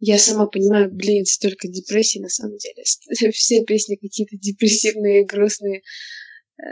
[0.00, 2.82] я сама понимаю, блин, столько депрессии на самом деле.
[3.32, 5.82] Все песни какие-то депрессивные, грустные.
[6.58, 6.62] Э,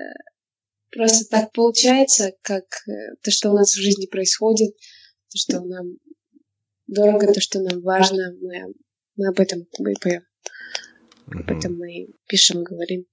[0.90, 2.64] просто так получается, как
[3.22, 4.74] то, что у нас в жизни происходит,
[5.30, 5.98] то, что нам
[6.86, 8.74] дорого, то, что нам важно, мы,
[9.16, 10.24] мы об этом мы поем.
[11.26, 13.04] Об этом мы пишем, говорим.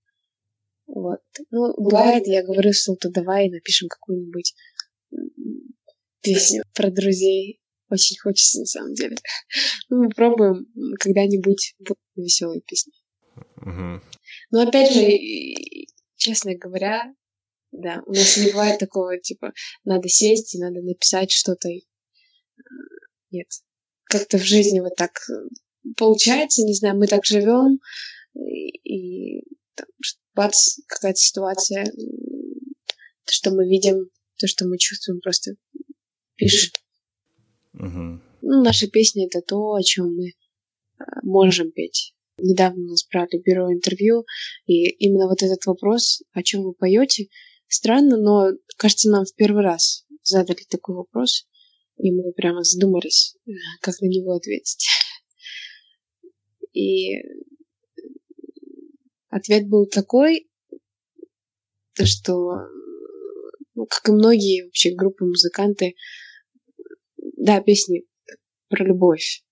[0.88, 1.20] Вот.
[1.52, 4.56] Ну, бывает, я говорю Султу, давай напишем какую-нибудь
[6.22, 7.60] песню про друзей.
[7.90, 9.16] Очень хочется, на самом деле.
[9.90, 10.68] Ну, мы пробуем
[11.00, 11.76] когда-нибудь
[12.16, 12.94] веселые песни.
[14.52, 15.08] Но опять же,
[16.16, 17.14] честно говоря,
[17.72, 21.70] да, у нас не бывает такого, типа, надо сесть и надо написать что-то.
[23.32, 23.48] Нет.
[24.06, 25.20] Как-то в жизни вот так
[25.98, 27.80] получается, не знаю, мы так живем,
[28.34, 29.44] и, и
[29.76, 29.88] там,
[30.34, 35.52] бац, какая-то ситуация, то, что мы видим, то, что мы чувствуем, просто
[36.36, 36.72] пишем.
[37.78, 38.20] Uh-huh.
[38.42, 40.34] Ну, наши это то, о чем мы
[40.98, 42.14] а, можем петь.
[42.38, 44.26] Недавно у нас брали бюро интервью,
[44.66, 47.28] и именно вот этот вопрос, о чем вы поете,
[47.68, 51.48] странно, но, кажется, нам в первый раз задали такой вопрос,
[51.98, 53.38] и мы прямо задумались,
[53.82, 54.86] как на него ответить.
[56.74, 57.22] И
[59.30, 60.50] ответ был такой,
[62.04, 62.58] что,
[63.76, 65.96] ну, как и многие вообще группы, музыканты,
[67.46, 68.06] да, песни
[68.70, 69.44] про любовь,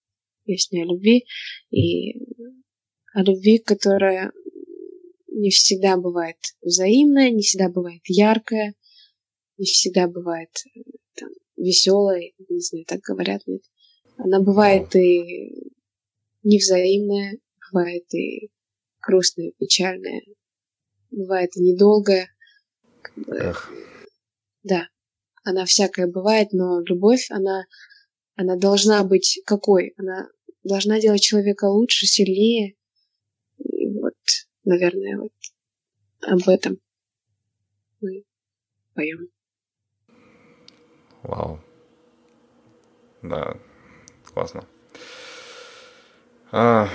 [0.45, 1.25] песни о любви,
[1.69, 2.19] и
[3.13, 4.31] о любви, которая
[5.27, 8.73] не всегда бывает взаимная, не всегда бывает яркая,
[9.57, 10.49] не всегда бывает
[11.15, 13.61] там, веселая, не знаю, так говорят, нет.
[14.17, 15.71] Она бывает и
[16.43, 17.37] невзаимная,
[17.71, 18.49] бывает и
[19.01, 20.21] грустная, печальная.
[21.11, 22.27] Бывает и недолгая.
[23.03, 23.53] Как бы,
[24.63, 24.87] да,
[25.43, 27.65] она всякая бывает, но любовь, она,
[28.35, 29.93] она должна быть какой?
[29.97, 30.27] Она
[30.63, 32.75] должна делать человека лучше, сильнее.
[33.57, 34.15] И вот,
[34.63, 35.31] наверное, вот
[36.21, 36.77] об этом
[38.01, 38.23] мы
[38.93, 39.27] поем.
[41.23, 41.59] Вау.
[43.21, 43.57] Да,
[44.33, 44.65] классно.
[46.51, 46.87] А,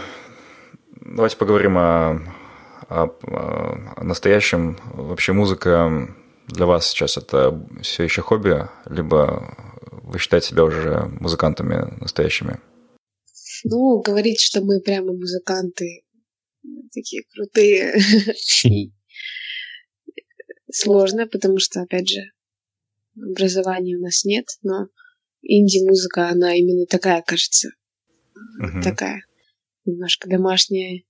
[1.01, 2.21] давайте поговорим о,
[2.89, 3.09] о,
[3.97, 4.77] о настоящем.
[4.93, 6.15] Вообще музыка
[6.49, 9.55] для вас сейчас это все еще хобби, либо
[10.03, 12.61] вы считаете себя уже музыкантами настоящими?
[13.65, 16.05] Ну, говорить, что мы прямо музыканты
[16.93, 17.95] такие крутые,
[20.71, 22.21] сложно, потому что, опять же,
[23.17, 24.89] образования у нас нет, но
[25.43, 27.71] инди-музыка, она именно такая, кажется,
[28.83, 29.23] такая
[29.85, 31.03] немножко домашняя,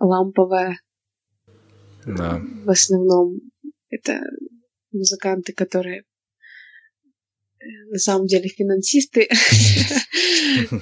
[0.00, 0.80] ламповая.
[2.06, 2.40] Да.
[2.64, 3.40] В основном
[3.94, 4.20] это
[4.92, 9.28] музыканты, которые э, на самом деле финансисты,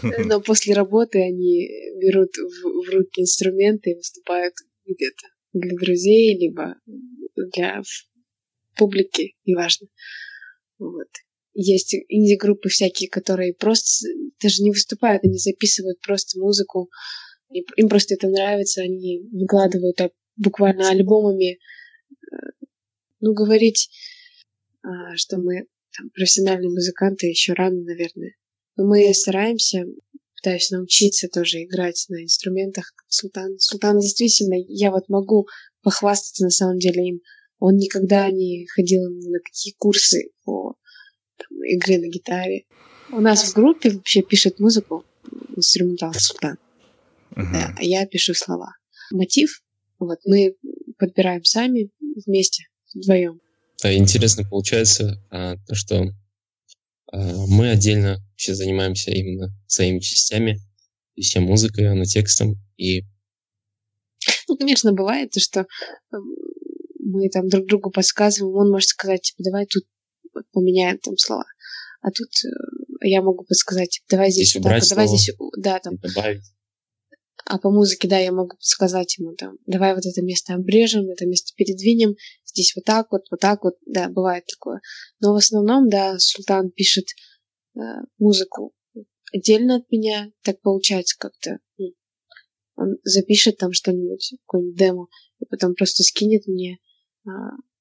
[0.24, 1.68] но после работы они
[2.00, 4.54] берут в, руки инструменты и выступают
[4.86, 6.76] где-то для друзей, либо
[7.54, 7.82] для
[8.76, 9.88] публики, неважно.
[10.78, 11.08] Вот.
[11.54, 14.08] Есть инди-группы всякие, которые просто
[14.40, 16.90] даже не выступают, они записывают просто музыку.
[17.50, 19.98] Им просто это нравится, они выкладывают
[20.36, 21.58] буквально альбомами.
[23.22, 23.88] Ну, говорить,
[24.82, 28.34] а, что мы там, профессиональные музыканты, еще рано, наверное.
[28.76, 29.86] Но мы стараемся,
[30.36, 32.92] пытаюсь научиться тоже играть на инструментах.
[33.08, 35.46] Султан, Султан действительно, я вот могу
[35.82, 37.20] похвастаться на самом деле им.
[37.58, 40.74] Он никогда не ходил ни на какие курсы по
[41.36, 42.64] там, игре на гитаре.
[43.12, 45.04] У нас в группе вообще пишет музыку
[45.56, 46.58] инструментал Султан.
[47.36, 47.52] Uh-huh.
[47.52, 48.74] Да, а я пишу слова.
[49.12, 49.62] Мотив
[49.98, 50.56] вот мы
[50.98, 51.90] подбираем сами
[52.26, 52.64] вместе,
[52.94, 53.40] вдвоем.
[53.82, 56.12] Да, интересно получается а, то, что
[57.10, 60.60] а, мы отдельно все занимаемся именно своими частями,
[61.14, 63.02] и все музыкой, она текстом, и...
[64.48, 65.66] Ну, конечно, бывает то, что
[66.98, 69.84] мы там друг другу подсказываем, он может сказать, типа, давай тут
[70.52, 71.44] поменяем там слова.
[72.00, 75.78] А тут э, я могу подсказать, типа, давай здесь, здесь убрать так, давай здесь, да,
[75.78, 75.96] там.
[75.96, 76.42] Добавить.
[77.44, 81.26] А по музыке, да, я могу сказать ему там, давай вот это место обрежем, это
[81.26, 82.14] место передвинем,
[82.44, 84.80] здесь вот так вот, вот так вот, да, бывает такое.
[85.20, 87.06] Но в основном, да, Султан пишет
[87.74, 87.80] э,
[88.18, 88.72] музыку
[89.32, 91.58] отдельно от меня, так получается как-то.
[91.78, 91.94] Ну,
[92.76, 95.06] он запишет там что-нибудь, какой-нибудь демо,
[95.40, 96.78] и потом просто скинет мне,
[97.26, 97.30] э,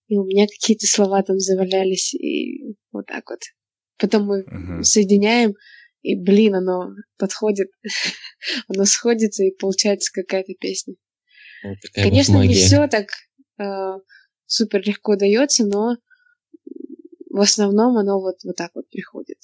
[0.07, 3.39] и у меня какие-то слова там завалялись, и вот так вот.
[3.97, 4.83] Потом мы uh-huh.
[4.83, 5.53] соединяем,
[6.01, 7.69] и, блин, оно подходит,
[8.67, 10.95] оно сходится, и получается какая-то песня.
[11.63, 13.07] Вот Конечно, вот не все так
[13.59, 13.99] э,
[14.45, 15.97] супер легко дается, но
[17.29, 19.37] в основном оно вот, вот так вот приходит.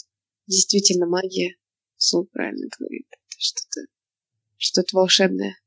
[0.48, 1.56] Действительно, магия,
[1.98, 3.88] Сол правильно говорит, это что-то
[4.58, 5.58] что-то волшебное.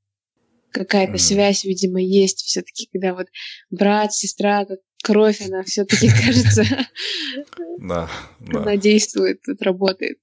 [0.73, 1.19] Какая-то mm.
[1.19, 3.27] связь, видимо, есть все-таки, когда вот
[3.71, 6.65] брат, сестра, как кровь, она все-таки, кажется,
[8.49, 10.19] она действует, тут работает.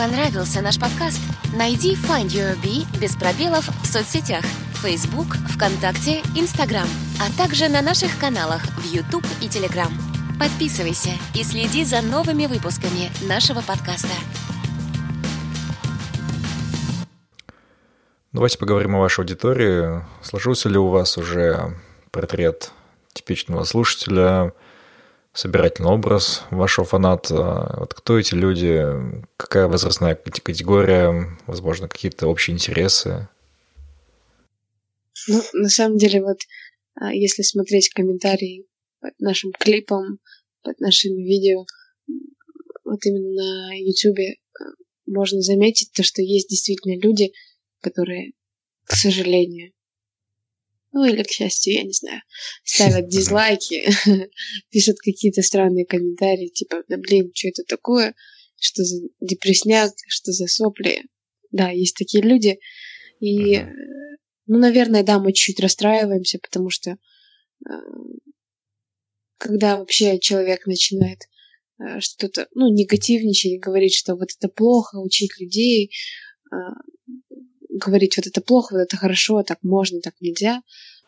[0.00, 1.20] Понравился наш подкаст?
[1.54, 4.42] Найди Find Your Bee без пробелов в соцсетях
[4.82, 6.88] Facebook, ВКонтакте, Instagram,
[7.20, 9.92] а также на наших каналах в YouTube и Telegram.
[10.38, 14.08] Подписывайся и следи за новыми выпусками нашего подкаста.
[18.32, 20.02] Давайте поговорим о вашей аудитории.
[20.22, 21.76] Сложился ли у вас уже
[22.10, 22.72] портрет
[23.12, 24.54] типичного слушателя,
[25.40, 27.74] собирательный образ вашего фаната?
[27.78, 28.84] Вот кто эти люди?
[29.38, 31.38] Какая возрастная категория?
[31.46, 33.28] Возможно, какие-то общие интересы?
[35.28, 36.38] Ну, на самом деле, вот
[36.94, 38.66] а, если смотреть комментарии
[39.00, 40.18] под нашим клипом,
[40.62, 41.64] под нашими видео,
[42.84, 44.64] вот именно на YouTube а,
[45.06, 47.32] можно заметить то, что есть действительно люди,
[47.80, 48.32] которые,
[48.84, 49.72] к сожалению,
[50.92, 52.20] ну или к счастью, я не знаю,
[52.64, 53.88] ставят дизлайки,
[54.70, 58.14] пишут какие-то странные комментарии, типа, да блин, что это такое,
[58.56, 61.04] что за депресняк, что за сопли.
[61.50, 62.58] Да, есть такие люди.
[63.20, 63.58] И,
[64.46, 67.72] ну, наверное, да, мы чуть расстраиваемся, потому что э,
[69.38, 71.22] когда вообще человек начинает
[71.78, 75.90] э, что-то, ну, негативничать, говорить, что вот это плохо, учить людей,
[76.52, 76.56] э,
[77.80, 80.62] говорить, вот это плохо, вот это хорошо, так можно, так нельзя.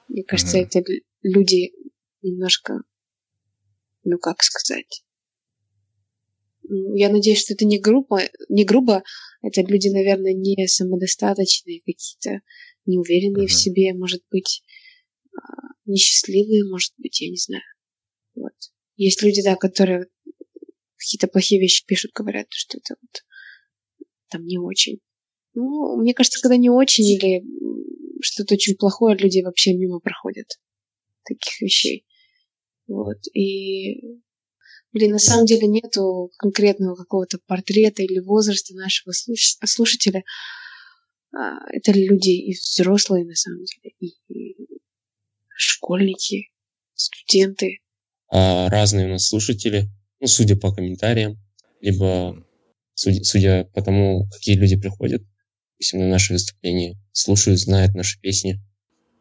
[0.09, 0.69] Мне кажется, mm-hmm.
[0.73, 0.83] это
[1.23, 1.73] люди
[2.23, 2.83] немножко,
[4.05, 5.05] ну как сказать,
[6.69, 9.03] я надеюсь, что это не грубо, не грубо,
[9.43, 12.41] это люди, наверное, не самодостаточные какие-то,
[12.87, 13.49] неуверенные mm-hmm.
[13.49, 14.63] в себе, может быть,
[15.37, 17.63] а, несчастливые, может быть, я не знаю.
[18.35, 18.53] Вот.
[18.97, 20.07] Есть люди, да, которые
[20.97, 23.25] какие-то плохие вещи пишут, говорят, что это вот
[24.29, 25.01] там не очень.
[25.55, 27.43] Ну, мне кажется, когда не очень или
[28.23, 30.47] что-то очень плохое, люди вообще мимо проходят
[31.25, 32.07] таких вещей.
[32.87, 33.19] Вот.
[33.35, 34.21] И,
[34.93, 40.25] блин, на самом деле нету конкретного какого-то портрета или возраста нашего слушателя.
[41.35, 44.15] А, это люди и взрослые, на самом деле, и
[45.57, 46.51] школьники,
[46.95, 47.81] студенты.
[48.29, 49.89] А разные у нас слушатели,
[50.21, 51.39] ну, судя по комментариям,
[51.81, 52.47] либо
[52.95, 55.23] судя, судя по тому, какие люди приходят
[55.83, 58.61] допустим, на наши выступления, слушают, знают наши песни.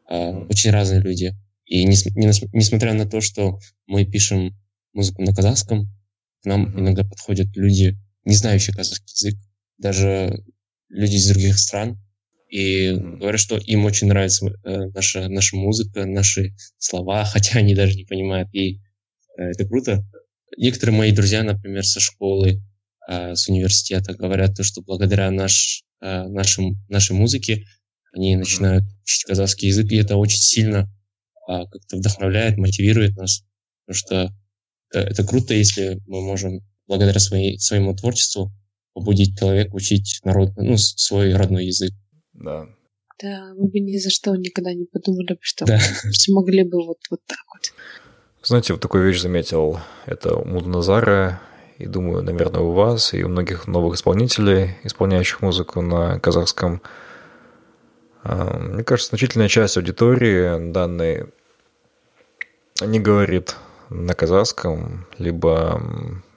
[0.08, 1.34] А, очень разные люди.
[1.66, 3.58] И не, не, несмотря на то, что
[3.88, 4.56] мы пишем
[4.94, 5.88] музыку на казахском,
[6.44, 9.40] к нам иногда подходят люди, не знающие казахский язык,
[9.80, 10.44] даже
[10.90, 12.00] люди из других стран,
[12.48, 17.96] и говорят, что им очень нравится э, наша, наша музыка, наши слова, хотя они даже
[17.96, 18.50] не понимают.
[18.54, 18.82] И
[19.38, 20.06] э, это круто.
[20.58, 22.62] Некоторые мои друзья, например, со школы,
[23.10, 27.68] э, с университета, говорят то, что благодаря наш, Э, нашим, нашей музыки,
[28.12, 30.90] они начинают учить казахский язык, и это очень сильно
[31.48, 33.44] а, как-то вдохновляет, мотивирует нас,
[33.86, 34.36] потому что
[34.90, 38.52] это, это круто, если мы можем благодаря своей, своему творчеству
[38.94, 41.94] побудить человека учить народ, ну, свой родной язык.
[42.34, 42.66] Да.
[43.22, 45.80] Да, мы бы ни за что никогда не подумали, что да.
[46.12, 47.74] смогли бы вот, вот так вот.
[48.44, 51.40] Знаете, вот такую вещь заметил, это Мудназара,
[51.82, 56.82] и думаю, наверное, у вас и у многих новых исполнителей, исполняющих музыку на казахском.
[58.24, 61.26] А, мне кажется, значительная часть аудитории данной
[62.82, 63.56] не говорит
[63.90, 65.82] на казахском, либо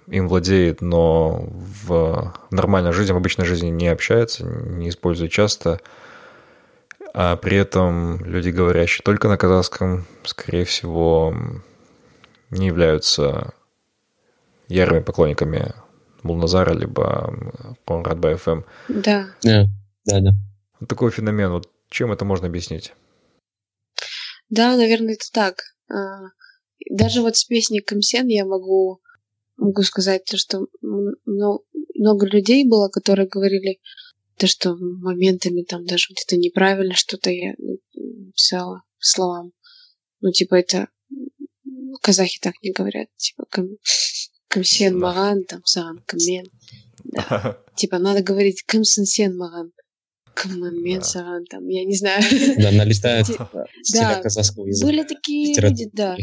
[0.06, 1.46] им владеет, но
[1.86, 5.80] в нормальной жизни, в обычной жизни не общается, не использует часто.
[7.12, 11.34] А при этом люди, говорящие только на казахском, скорее всего,
[12.50, 13.52] не являются
[14.74, 15.72] ярыми поклонниками
[16.22, 17.32] Мулназара, либо
[17.86, 18.62] Конрад БФМ.
[18.88, 19.28] Да.
[19.42, 19.66] Да,
[20.04, 20.30] да, да.
[20.80, 21.50] Вот такой феномен.
[21.50, 22.92] Вот чем это можно объяснить?
[24.48, 25.62] Да, наверное, это так.
[25.88, 26.30] А,
[26.90, 29.00] даже вот с песней Камсен я могу,
[29.56, 33.80] могу сказать, то, что много людей было, которые говорили,
[34.36, 37.54] то, что моментами там даже где-то неправильно что-то я
[38.34, 39.52] писала словам.
[40.20, 40.88] Ну, типа, это
[42.02, 43.08] казахи так не говорят.
[43.16, 43.44] Типа,
[44.53, 46.45] кім сен маған там саған кім мен
[47.03, 47.57] да.
[47.75, 49.71] типа надо говорить кімсің сен маған
[50.39, 52.23] кіммін мен саған там я не знаю
[52.57, 53.27] да налетает
[53.93, 56.15] да казахского языка были такие люди да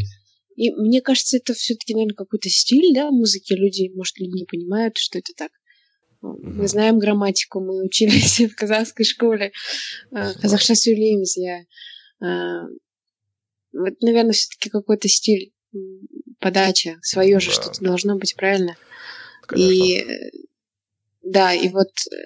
[0.57, 3.53] и мне кажется, это все-таки, наверное, какой-то стиль, да, музыки.
[3.53, 5.51] Люди, может, люди не понимают, что это так.
[6.21, 9.51] Мы знаем грамматику, мы учились в казахской школе.
[10.11, 11.61] Казахша сөйлейміз, я.
[13.71, 15.53] Вот, наверное, все-таки какой-то стиль
[16.38, 18.76] подача, свое же что-то должно быть, правильно?
[19.56, 20.04] И
[21.22, 22.16] да, и вот э,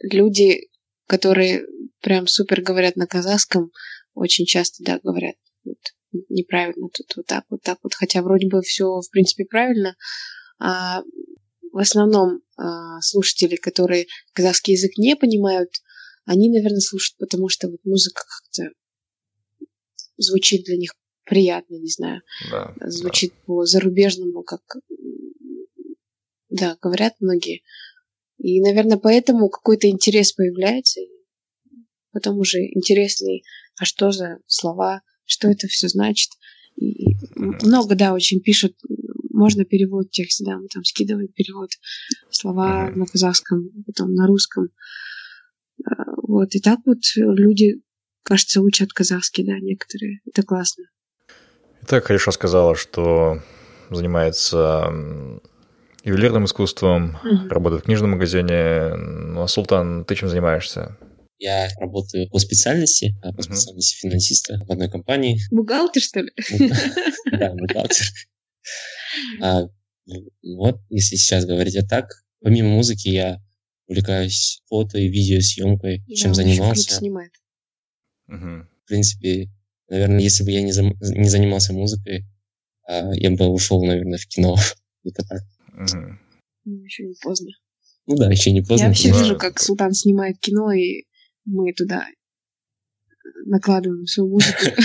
[0.00, 0.68] люди,
[1.06, 1.66] которые
[2.00, 3.72] прям супер говорят на казахском,
[4.14, 5.78] очень часто, да, говорят вот,
[6.28, 9.96] неправильно тут вот так, вот так вот, хотя вроде бы все в принципе правильно,
[10.58, 11.02] а
[11.72, 15.70] в основном а, слушатели, которые казахский язык не понимают,
[16.24, 18.70] они, наверное, слушают, потому что вот музыка как-то
[20.18, 20.92] звучит для них
[21.24, 23.42] приятно, не знаю, да, звучит да.
[23.46, 24.62] по зарубежному, как
[26.52, 27.62] да, говорят многие.
[28.38, 31.00] И, наверное, поэтому какой-то интерес появляется,
[32.12, 33.44] потом уже интересный,
[33.78, 36.30] а что за слова, что это все значит.
[36.76, 38.76] И много, да, очень пишут,
[39.30, 41.70] можно перевод текста, да, мы там скидываем перевод,
[42.30, 44.70] слова на казахском, потом на русском.
[45.84, 47.82] А, вот, и так вот люди,
[48.22, 50.20] кажется, учат казахский, да, некоторые.
[50.26, 50.84] Это классно.
[51.82, 53.40] И так хорошо сказала, что
[53.90, 54.92] занимается
[56.04, 58.94] ювелирным искусством, mm работает в книжном магазине.
[58.94, 60.96] Ну, а Султан, ты чем занимаешься?
[61.38, 65.40] Я работаю по специальности, а по специальности финансиста в одной компании.
[65.50, 66.30] Бухгалтер, что ли?
[67.32, 68.06] Да, бухгалтер.
[69.40, 69.62] А,
[70.42, 72.10] вот, если сейчас говорить а так,
[72.40, 73.40] помимо музыки я
[73.88, 76.94] увлекаюсь фото и видеосъемкой, чем занимался.
[76.94, 77.32] снимает.
[78.28, 79.50] В принципе,
[79.88, 80.72] наверное, если бы я не,
[81.18, 82.24] не занимался музыкой,
[82.86, 84.56] а, я бы ушел, наверное, в кино.
[85.04, 85.42] Это так.
[86.64, 87.50] Ну, еще не поздно.
[88.06, 88.84] Ну да, еще не поздно.
[88.84, 91.04] Я вообще вижу, как Султан снимает кино, и
[91.44, 92.06] мы туда
[93.46, 94.60] накладываем свою музыку.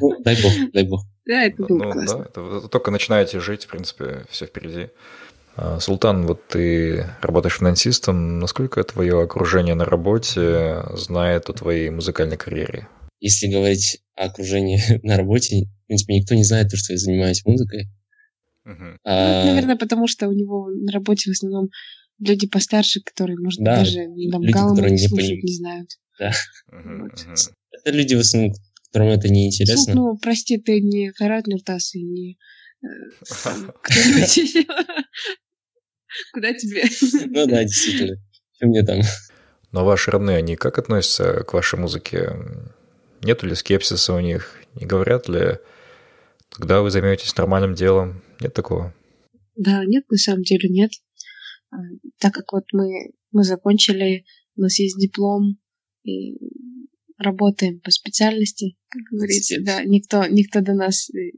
[0.00, 1.04] Ну, дай бог, дай бог.
[1.24, 2.28] Да, это было ну, классно.
[2.34, 4.88] Да, только начинаете жить, в принципе, все впереди.
[5.54, 8.40] А, Султан, вот ты работаешь финансистом.
[8.40, 12.88] Насколько твое окружение на работе знает о твоей музыкальной карьере?
[13.20, 17.44] Если говорить о окружении на работе, в принципе, никто не знает то, что я занимаюсь
[17.44, 17.88] музыкой.
[18.66, 18.96] Uh-huh.
[19.04, 19.44] А...
[19.44, 21.70] Ну, наверное, потому что у него на работе в основном
[22.18, 25.90] люди постарше, которые, может да, даже там, люди, которые не, слушают, не знают.
[26.18, 26.30] Да.
[26.70, 27.12] Uh-huh, вот.
[27.12, 27.52] uh-huh.
[27.72, 28.54] Это люди в основном,
[28.86, 29.94] которым это не интересно.
[29.94, 32.38] Ну, прости, ты не Хайрат Нуртас и не
[32.82, 32.86] э,
[36.32, 36.84] Куда тебе?
[37.26, 38.16] Ну да, действительно.
[38.54, 39.00] Что мне там?
[39.72, 42.32] Но ваши родные, они как относятся к вашей музыке?
[43.22, 44.58] Нету ли скепсиса у них?
[44.74, 45.58] Не говорят ли,
[46.50, 48.22] когда вы займетесь нормальным делом?
[48.40, 48.94] Нет такого?
[49.56, 50.90] Да, нет, на самом деле нет.
[51.70, 51.76] А,
[52.18, 54.24] так как вот мы, мы закончили,
[54.56, 55.58] у нас есть диплом,
[56.04, 56.36] и
[57.18, 61.30] работаем по специальности, как говорится, да, никто, никто до нас э,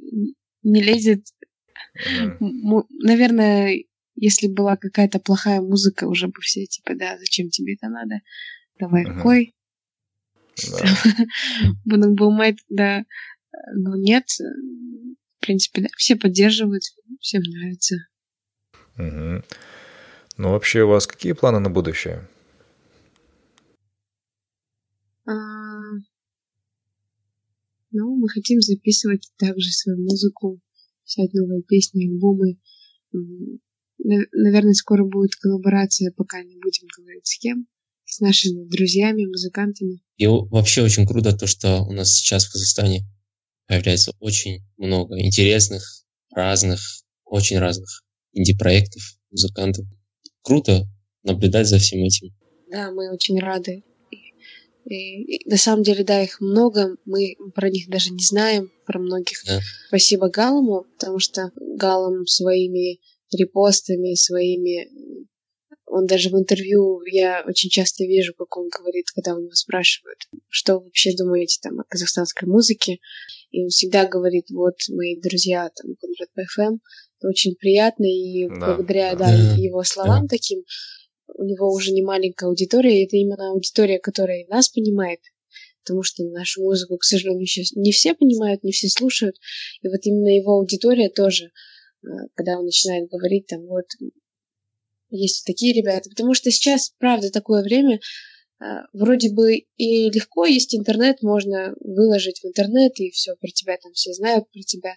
[0.63, 1.27] не лезет.
[2.41, 2.85] Mm-hmm.
[2.89, 8.21] Наверное, если была какая-то плохая музыка, уже бы все типа, да, зачем тебе это надо?
[8.79, 9.17] Давай mm-hmm.
[9.17, 9.55] рукой.
[11.85, 13.05] Буду думать, да.
[13.75, 16.83] Но нет, в принципе, да, все поддерживают,
[17.21, 17.97] всем нравится.
[18.97, 19.45] Угу.
[20.37, 22.29] Ну, вообще, у вас какие планы на будущее?
[25.27, 25.33] А...
[27.93, 30.61] Ну, мы хотим записывать также свою музыку,
[31.05, 32.59] писать новые песни, альбомы.
[33.99, 37.69] Наверное, скоро будет коллаборация, пока не будем говорить с кем,
[38.05, 40.04] с нашими друзьями, музыкантами.
[40.17, 43.05] И вообще очень круто то, что у нас сейчас в Казахстане
[43.67, 46.81] появляется очень много интересных, разных,
[47.25, 48.03] очень разных
[48.33, 49.87] инди-проектов, музыкантов.
[50.43, 50.87] Круто
[51.23, 52.35] наблюдать за всем этим.
[52.71, 53.83] Да, мы очень рады.
[54.85, 58.99] И, и, на самом деле, да, их много, мы про них даже не знаем, про
[58.99, 59.43] многих.
[59.47, 59.61] Да.
[59.89, 63.01] Спасибо Галому, потому что Галам своими
[63.33, 64.89] репостами, своими
[65.97, 70.19] он даже в интервью, я очень часто вижу, как он говорит, когда у него спрашивают,
[70.49, 72.99] что вы вообще думаете там о казахстанской музыке.
[73.53, 76.83] И он всегда говорит, вот мои друзья там Конрад ПФМ,
[77.19, 79.27] это очень приятно, и да, благодаря да.
[79.27, 80.37] Да, его словам да.
[80.37, 80.65] таким,
[81.29, 85.21] у него уже не маленькая аудитория, и это именно аудитория, которая нас понимает,
[85.85, 89.37] потому что нашу музыку, к сожалению, сейчас не все понимают, не все слушают,
[89.83, 91.53] и вот именно его аудитория тоже,
[92.03, 93.87] э, когда он начинает говорить, там, вот,
[95.11, 98.01] есть такие ребята, потому что сейчас, правда, такое время,
[98.61, 103.77] а, вроде бы и легко есть интернет, можно выложить в интернет, и все про тебя
[103.77, 104.95] там все знают про тебя,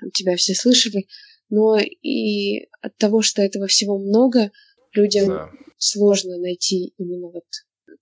[0.00, 1.06] там тебя все слышали,
[1.48, 4.50] но и от того, что этого всего много,
[4.94, 5.50] людям да.
[5.76, 7.44] сложно найти именно вот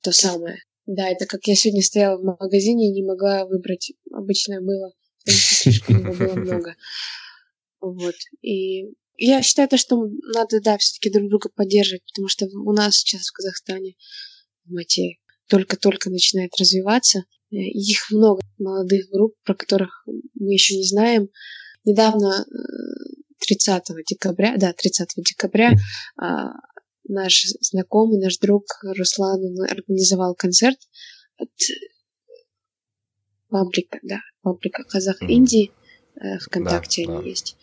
[0.00, 0.58] то самое.
[0.86, 4.92] Да, это как я сегодня стояла в магазине и не могла выбрать обычное мыло,
[5.26, 6.76] слишком его было много.
[7.80, 8.14] Вот.
[8.42, 8.92] И
[9.26, 13.26] я считаю, то, что надо, да, все-таки друг друга поддерживать, потому что у нас сейчас
[13.26, 13.94] в Казахстане,
[14.64, 15.16] в Мате,
[15.46, 17.24] только-только начинает развиваться.
[17.52, 20.04] Э, их много молодых групп, про которых
[20.34, 21.28] мы еще не знаем.
[21.84, 22.46] Недавно,
[23.40, 25.72] 30 э, декабря, да, 30 декабря,
[26.16, 26.52] а,
[27.04, 30.78] наш знакомый, наш друг Руслан организовал концерт
[31.36, 31.50] от
[33.48, 35.72] паблика, да, паблика Казах Индии,
[36.14, 37.28] э, ВКонтакте да, они да.
[37.28, 37.56] есть.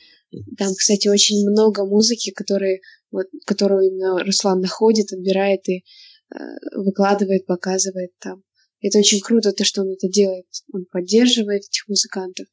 [0.57, 6.37] Там, кстати, очень много музыки, которые, вот, которую именно Руслан находит, отбирает и э,
[6.75, 8.43] выкладывает, показывает там.
[8.81, 10.45] Это очень круто, то, что он это делает.
[10.71, 12.47] Он поддерживает этих музыкантов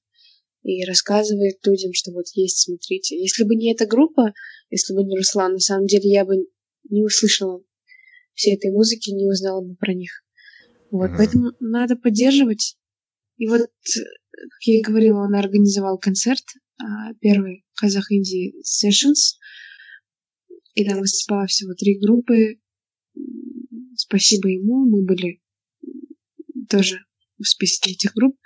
[0.62, 3.20] и рассказывает людям, что вот есть, смотрите.
[3.20, 4.32] Если бы не эта группа,
[4.70, 6.36] если бы не Руслан, на самом деле я бы
[6.88, 7.62] не услышала
[8.34, 10.22] всей этой музыки, не узнала бы про них.
[10.90, 11.16] Вот, mm-hmm.
[11.16, 12.76] поэтому надо поддерживать.
[13.36, 16.44] И вот, как я и говорила, он организовал концерт,
[16.80, 19.38] а, первый Казах Инди Sessions,
[20.74, 22.58] и там выступало всего три группы.
[23.96, 25.40] Спасибо ему, мы были
[26.68, 26.98] тоже
[27.38, 28.38] в списке этих групп.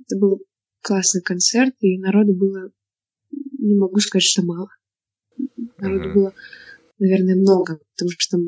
[0.00, 0.44] Это был
[0.82, 2.70] классный концерт, и народу было,
[3.58, 4.68] не могу сказать, что мало.
[5.78, 6.14] Народу mm-hmm.
[6.14, 6.34] было
[6.98, 8.38] наверное, много, потому что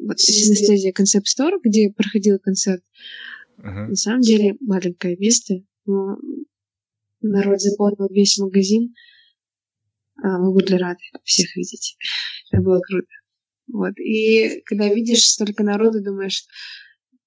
[0.00, 2.82] вот синестезия концепт стор, где проходил концерт,
[3.58, 3.88] uh-huh.
[3.88, 6.18] на самом деле маленькое место, но
[7.20, 8.94] народ заполнил весь магазин.
[10.22, 11.96] А, мы были рады всех видеть.
[12.50, 13.08] Это было круто.
[13.72, 13.98] Вот.
[13.98, 16.44] И когда видишь столько народу, думаешь,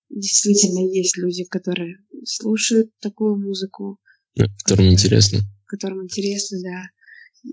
[0.10, 4.00] действительно есть люди, которые слушают такую музыку.
[4.64, 5.40] Которым интересно.
[5.66, 7.52] Которым интересно, да.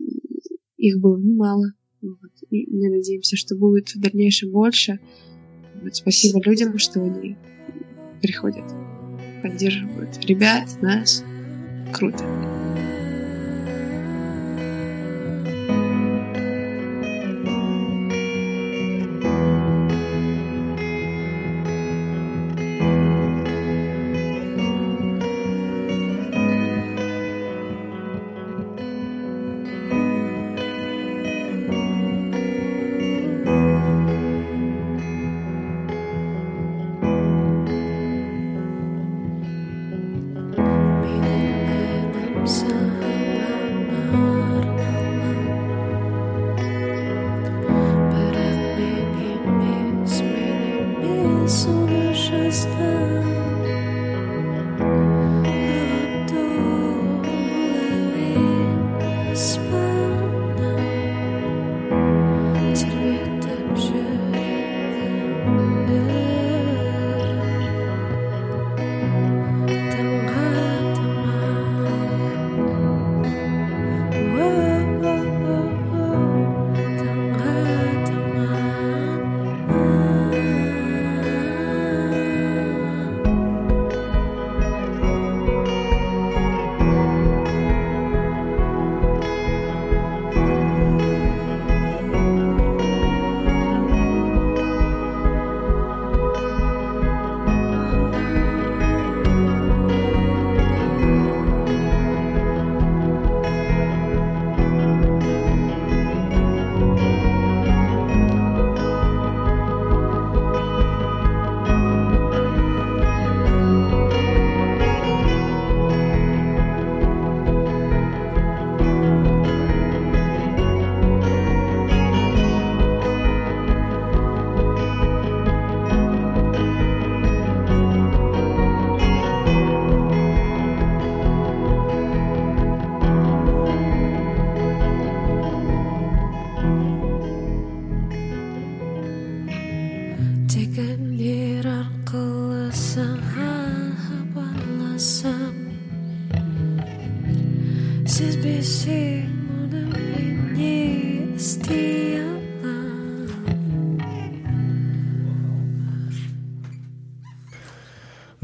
[0.76, 1.72] Их было немало.
[2.00, 2.30] Вот.
[2.50, 5.00] И мы надеемся, что будет в дальнейшем больше.
[5.82, 5.96] Вот.
[5.96, 7.36] Спасибо людям, что они
[8.20, 8.64] приходят,
[9.42, 11.24] поддерживают ребят, нас.
[11.92, 12.61] Круто.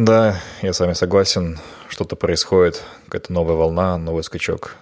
[0.09, 1.59] Да, я с вами согласен.
[1.91, 4.75] Что-то происходит, какая-то новая волна, новый скачок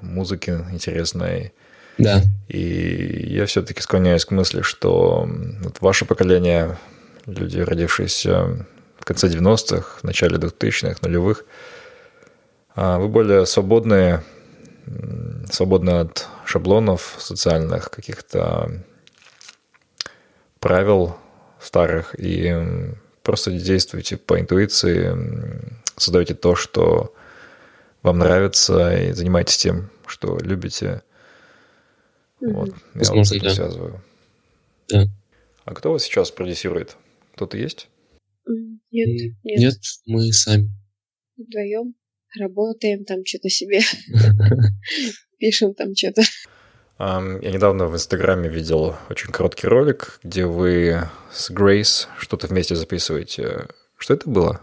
[0.00, 1.52] музыки интересной.
[1.98, 2.20] Да.
[2.48, 5.28] И я все-таки склоняюсь к мысли, что
[5.62, 6.78] вот ваше поколение,
[7.26, 8.66] люди, родившиеся
[8.98, 11.44] в конце 90-х, в начале 2000-х, нулевых,
[12.74, 14.24] а вы более свободные,
[15.48, 18.82] свободны от шаблонов социальных, каких-то
[20.58, 21.14] правил
[21.60, 22.92] старых, и
[23.22, 25.16] Просто действуйте по интуиции,
[25.96, 27.14] создаете то, что
[28.02, 31.02] вам нравится, и занимайтесь тем, что любите.
[32.42, 32.52] Mm-hmm.
[32.52, 33.54] Вот, я Возможно, вот с этим да.
[33.54, 34.02] связываю.
[34.88, 35.04] Да.
[35.64, 36.96] А кто вас сейчас продюсирует?
[37.34, 37.88] Кто-то есть?
[38.46, 39.08] Нет,
[39.42, 39.58] нет.
[39.58, 39.74] Нет,
[40.06, 40.70] мы сами.
[41.36, 41.94] Вдвоем
[42.38, 43.80] работаем там что-то себе.
[45.38, 46.22] Пишем там что-то.
[47.02, 53.66] Я недавно в Инстаграме видел очень короткий ролик, где вы с Грейс что-то вместе записываете.
[53.96, 54.60] Что это было?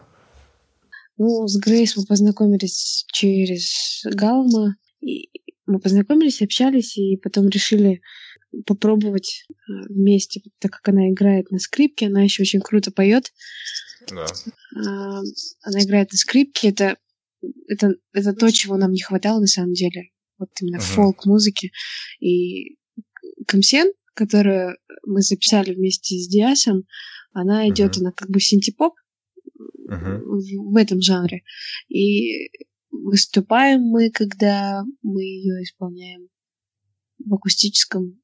[1.18, 4.78] Ну, с Грейс мы познакомились через Галма.
[5.02, 5.30] И
[5.66, 8.02] мы познакомились, общались, и потом решили
[8.66, 9.54] попробовать э,
[9.90, 13.34] вместе, так как она играет на скрипке, она еще очень круто поет.
[14.10, 14.26] Да.
[14.78, 15.22] А,
[15.64, 16.96] она играет на скрипке, это,
[17.68, 20.12] это, это то, чего нам не хватало на самом деле.
[20.40, 20.94] Вот именно uh-huh.
[20.96, 21.72] фолк-музыки.
[22.20, 22.78] И
[23.46, 26.84] Камсен, которую мы записали вместе с Диасом,
[27.34, 28.02] она идет, uh-huh.
[28.02, 28.96] она как бы синтепоп
[29.88, 30.20] uh-huh.
[30.22, 31.44] в, в этом жанре.
[31.90, 32.50] И
[32.90, 36.30] выступаем мы, когда мы ее исполняем
[37.20, 38.20] в акустическом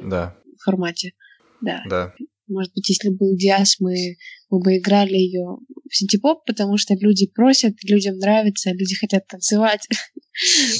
[0.00, 0.36] да.
[0.64, 1.12] формате.
[1.60, 1.82] Да.
[1.88, 2.14] Да.
[2.48, 4.16] Может быть, если был Диас, мы,
[4.50, 9.86] мы бы играли ее в синтепоп, потому что люди просят, людям нравится, люди хотят танцевать.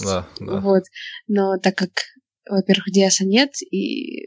[0.04, 0.60] Да, да.
[0.60, 0.84] Вот.
[1.26, 1.90] Но так как,
[2.48, 4.26] во-первых, Диаса нет, и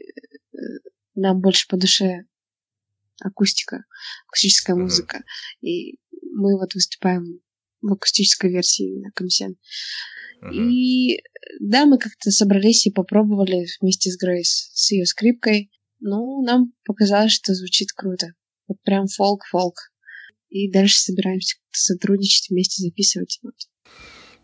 [1.14, 2.24] нам больше по душе
[3.22, 3.84] акустика,
[4.28, 4.80] акустическая mm-hmm.
[4.80, 5.24] музыка.
[5.60, 5.98] И
[6.32, 7.40] мы вот выступаем
[7.80, 9.56] в акустической версии на Комсен.
[10.42, 10.52] Uh-huh.
[10.54, 11.22] И
[11.60, 15.70] да, мы как-то собрались и попробовали вместе с Грейс, с ее скрипкой.
[16.00, 18.28] Ну, нам показалось, что звучит круто.
[18.68, 19.74] Вот прям фолк-фолк.
[20.48, 23.38] И дальше собираемся сотрудничать, вместе записывать.
[23.42, 23.54] Вот.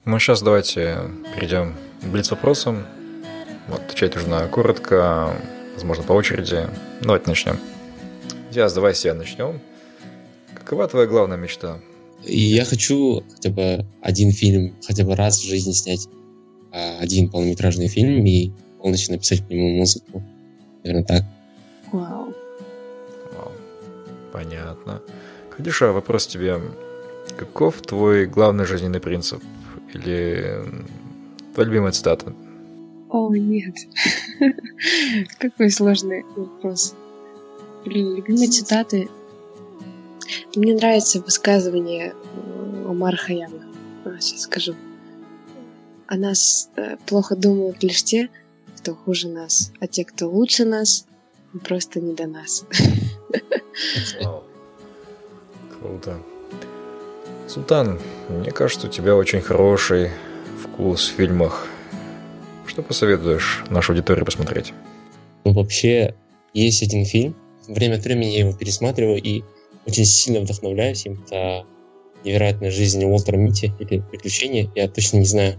[0.05, 0.99] Ну, сейчас давайте
[1.35, 2.87] перейдем к блиц-вопросам.
[3.69, 5.37] Вот, отвечать нужно коротко,
[5.75, 6.69] возможно, по очереди.
[7.03, 7.59] Давайте начнем.
[8.53, 9.61] Диас, давай с начнем.
[10.55, 11.81] Какова твоя главная мечта?
[12.25, 16.09] Я хочу хотя бы один фильм, хотя бы раз в жизни снять
[16.73, 20.23] а, один полнометражный фильм и полностью написать к нему музыку.
[20.85, 21.25] Наверное, так.
[21.93, 22.35] Вау.
[23.33, 23.53] Вау.
[24.33, 25.03] Понятно.
[25.57, 26.61] Кадиша, вопрос тебе.
[27.37, 29.43] Каков твой главный жизненный принцип?
[29.93, 30.63] Или
[31.55, 32.33] твоя любимая цитата?
[33.09, 33.75] О, нет.
[35.39, 36.95] Какой сложный вопрос.
[37.85, 39.09] Блин, любимые цитаты
[40.57, 43.63] мне нравится высказывание э, Омар Хаяма.
[44.21, 44.75] Сейчас скажу.
[46.07, 48.29] О нас э, плохо думают лишь те,
[48.77, 51.07] кто хуже нас, а те, кто лучше нас,
[51.59, 52.65] просто не до нас.
[55.79, 56.19] Круто.
[57.49, 60.11] Султан, мне кажется, у тебя очень хороший
[60.63, 61.67] вкус в фильмах.
[62.67, 64.73] Что посоветуешь нашей аудитории посмотреть?
[65.45, 66.15] Ну, вообще,
[66.53, 67.37] есть один фильм.
[67.69, 69.45] Время от времени я его пересматриваю, и
[69.87, 71.23] очень сильно вдохновляюсь им.
[71.25, 71.65] Это
[72.25, 74.71] невероятная жизнь Уолтера Мити или приключения.
[74.75, 75.57] Я точно не знаю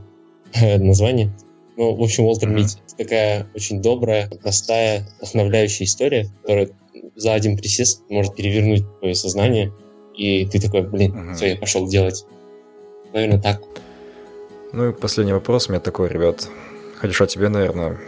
[0.78, 1.32] название.
[1.78, 2.80] Но, в общем, Уолтер Мити.
[2.98, 6.70] Такая очень добрая, простая, вдохновляющая история, которая
[7.16, 9.72] за один присест может перевернуть твое сознание.
[10.16, 11.36] И ты такой, блин, uh-huh.
[11.36, 12.26] все, я пошел делать.
[13.14, 13.62] Наверное, так.
[14.74, 16.50] Ну и последний вопрос у меня такой, ребят.
[16.98, 18.00] Хочу от тебе, наверное.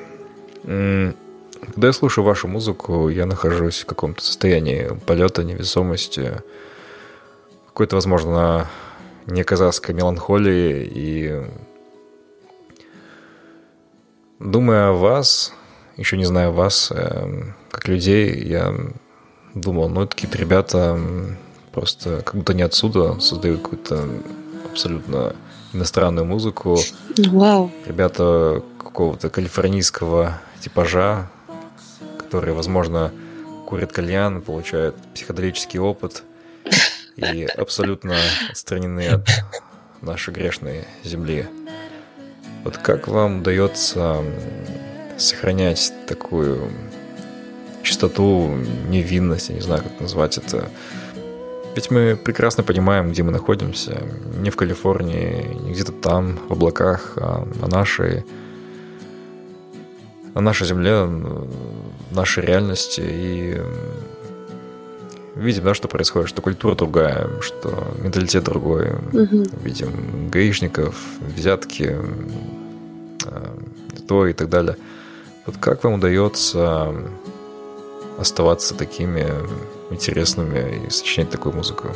[0.63, 6.41] Когда я слушаю вашу музыку, я нахожусь в каком-то состоянии полета, невесомости,
[7.67, 8.67] какой-то, возможно,
[9.27, 10.89] неказахской меланхолии.
[10.91, 11.41] И
[14.39, 15.53] думая о вас,
[15.97, 18.73] еще не знаю вас, э, как людей, я
[19.53, 20.99] думал, ну, это какие-то ребята
[21.71, 24.07] просто как будто не отсюда создают какую-то
[24.71, 25.35] абсолютно
[25.73, 26.77] иностранную музыку.
[27.17, 27.71] Вау.
[27.85, 31.29] Ребята какого-то калифорнийского типажа,
[32.17, 33.11] которые, возможно,
[33.67, 36.23] курят кальян, получают психоделический опыт
[37.15, 38.15] и абсолютно
[38.49, 39.29] отстранены от
[40.01, 41.47] нашей грешной земли.
[42.63, 44.23] Вот как вам удается
[45.17, 46.69] сохранять такую
[47.83, 48.55] чистоту,
[48.89, 50.69] невинность, я не знаю, как назвать это.
[51.75, 54.01] Ведь мы прекрасно понимаем, где мы находимся.
[54.37, 58.25] Не в Калифорнии, не где-то там, в облаках, а на нашей,
[60.33, 61.07] на нашей земле,
[62.11, 63.61] нашей реальности и
[65.35, 68.91] видим, да, что происходит, что культура другая, что менталитет другой.
[68.91, 69.45] Угу.
[69.63, 70.95] Видим гаишников,
[71.35, 71.97] взятки,
[73.25, 73.57] э,
[74.07, 74.77] то и так далее.
[75.45, 76.93] Вот как вам удается
[78.17, 79.27] оставаться такими
[79.91, 81.87] интересными и сочинять такую музыку?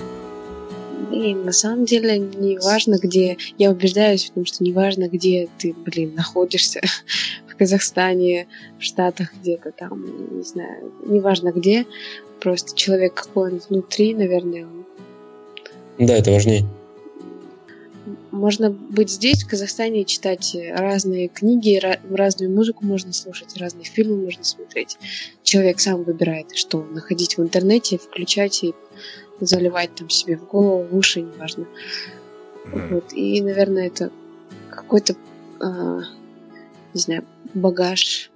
[1.09, 3.37] Блин, на самом деле не важно, где...
[3.57, 6.81] Я убеждаюсь в том, что не важно, где ты, блин, находишься.
[7.53, 8.47] в Казахстане,
[8.79, 10.03] в Штатах где-то там,
[10.37, 11.85] не знаю, неважно где.
[12.39, 14.85] Просто человек какой он внутри, наверное, он...
[15.99, 16.65] Да, это важнее.
[18.31, 21.79] можно быть здесь, в Казахстане, читать разные книги,
[22.11, 24.97] разную музыку можно слушать, разные фильмы можно смотреть.
[25.43, 28.73] Человек сам выбирает, что находить в интернете, включать и
[29.39, 31.65] заливать там себе в голову, в уши, неважно.
[32.65, 33.13] Вот.
[33.13, 34.11] И, наверное, это
[34.69, 35.15] какой-то,
[35.59, 35.99] а,
[36.93, 37.23] не знаю,
[37.53, 38.31] багаж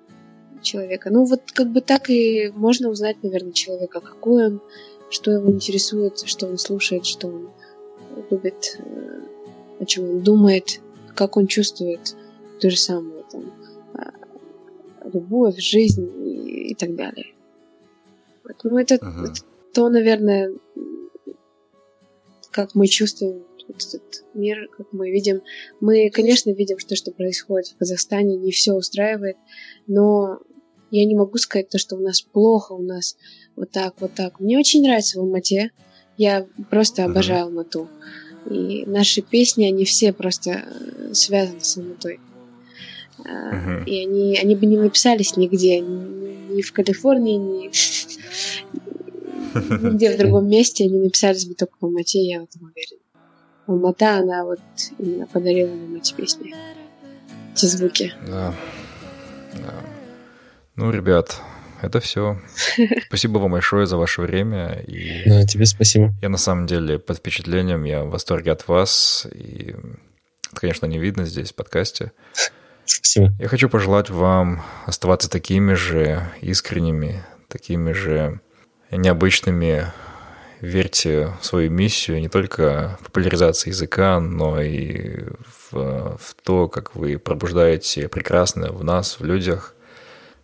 [0.61, 1.09] человека.
[1.09, 4.61] Ну, вот как бы так и можно узнать, наверное, человека, какой он,
[5.09, 7.49] что его интересует, что он слушает, что он
[8.29, 9.21] любит, э,
[9.79, 10.81] о чем он думает,
[11.15, 12.15] как он чувствует
[12.59, 13.53] то же самое, там,
[13.93, 14.11] а,
[15.13, 17.33] любовь, жизнь и, и так далее.
[18.43, 18.55] Вот.
[18.63, 19.25] Ну, это, uh-huh.
[19.25, 19.41] это
[19.73, 20.53] то, наверное,
[22.51, 25.41] как мы чувствуем вот этот мир, как мы видим.
[25.79, 29.37] Мы, конечно, видим, что, что происходит в Казахстане, не все устраивает,
[29.87, 30.39] но
[30.91, 33.17] я не могу сказать то, что у нас плохо, у нас
[33.55, 34.39] вот так, вот так.
[34.39, 35.71] Мне очень нравится в Алмате.
[36.17, 37.89] Я просто обожаю Алмату.
[38.49, 42.19] И наши песни, они все просто э, связаны с Алматой.
[43.19, 43.83] Uh-huh.
[43.85, 47.67] И они, они бы не написались нигде, ни, ни в Калифорнии, ни
[49.89, 53.01] нигде в другом месте, они написались бы только в Алмате, я в этом уверена.
[53.67, 54.59] Алмата, она вот
[54.97, 56.55] именно подарила нам эти песни,
[57.53, 58.13] эти звуки.
[58.25, 58.53] Да.
[59.53, 59.73] да.
[60.75, 61.41] Ну, ребят,
[61.81, 62.39] это все.
[63.07, 64.79] Спасибо вам большое за ваше время.
[64.87, 66.13] И да, тебе спасибо.
[66.21, 69.27] Я на самом деле под впечатлением, я в восторге от вас.
[69.33, 69.75] И
[70.51, 72.13] это, конечно, не видно здесь в подкасте.
[72.85, 73.33] Спасибо.
[73.39, 78.39] Я хочу пожелать вам оставаться такими же искренними, такими же
[78.91, 79.91] необычными
[80.61, 85.25] верьте в свою миссию не только в популяризации языка, но и
[85.71, 89.73] в, в то, как вы пробуждаете прекрасное в нас, в людях.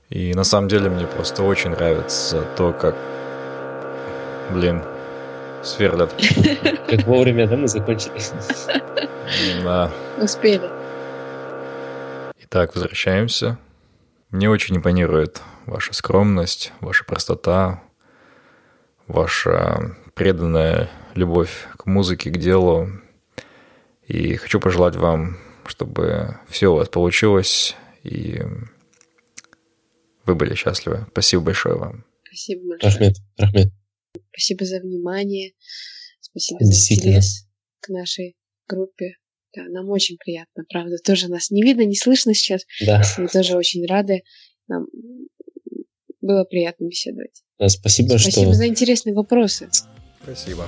[0.09, 2.95] И на самом деле мне просто очень нравится то, как,
[4.51, 4.84] блин,
[5.64, 6.14] сверлят.
[6.89, 8.14] Как вовремя, да, мы закончили?
[9.64, 9.89] Да.
[10.22, 10.70] Успели.
[12.38, 13.57] Итак, возвращаемся.
[14.30, 17.82] Мне очень импонирует ваша скромность, ваша простота,
[19.07, 22.89] ваша преданная любовь к музыке, к делу.
[24.07, 28.41] И хочу пожелать вам, чтобы все у вас получилось, и
[30.26, 31.05] вы были счастливы.
[31.11, 32.05] Спасибо большое вам.
[32.26, 32.91] Спасибо большое.
[32.91, 33.74] Рахмет, Рахмет.
[34.32, 35.53] Спасибо за внимание.
[36.20, 37.47] Спасибо за интерес
[37.80, 38.36] к нашей
[38.68, 39.16] группе.
[39.55, 40.97] Да, нам очень приятно, правда.
[40.97, 42.64] Тоже нас не видно, не слышно сейчас.
[42.86, 43.03] Да.
[43.18, 44.24] Мы тоже очень рады.
[44.68, 44.88] Нам
[46.22, 47.43] было приятно беседовать.
[47.59, 48.32] Да, спасибо, спасибо что...
[48.32, 49.70] Спасибо за интересные вопросы.
[50.24, 50.67] Спасибо.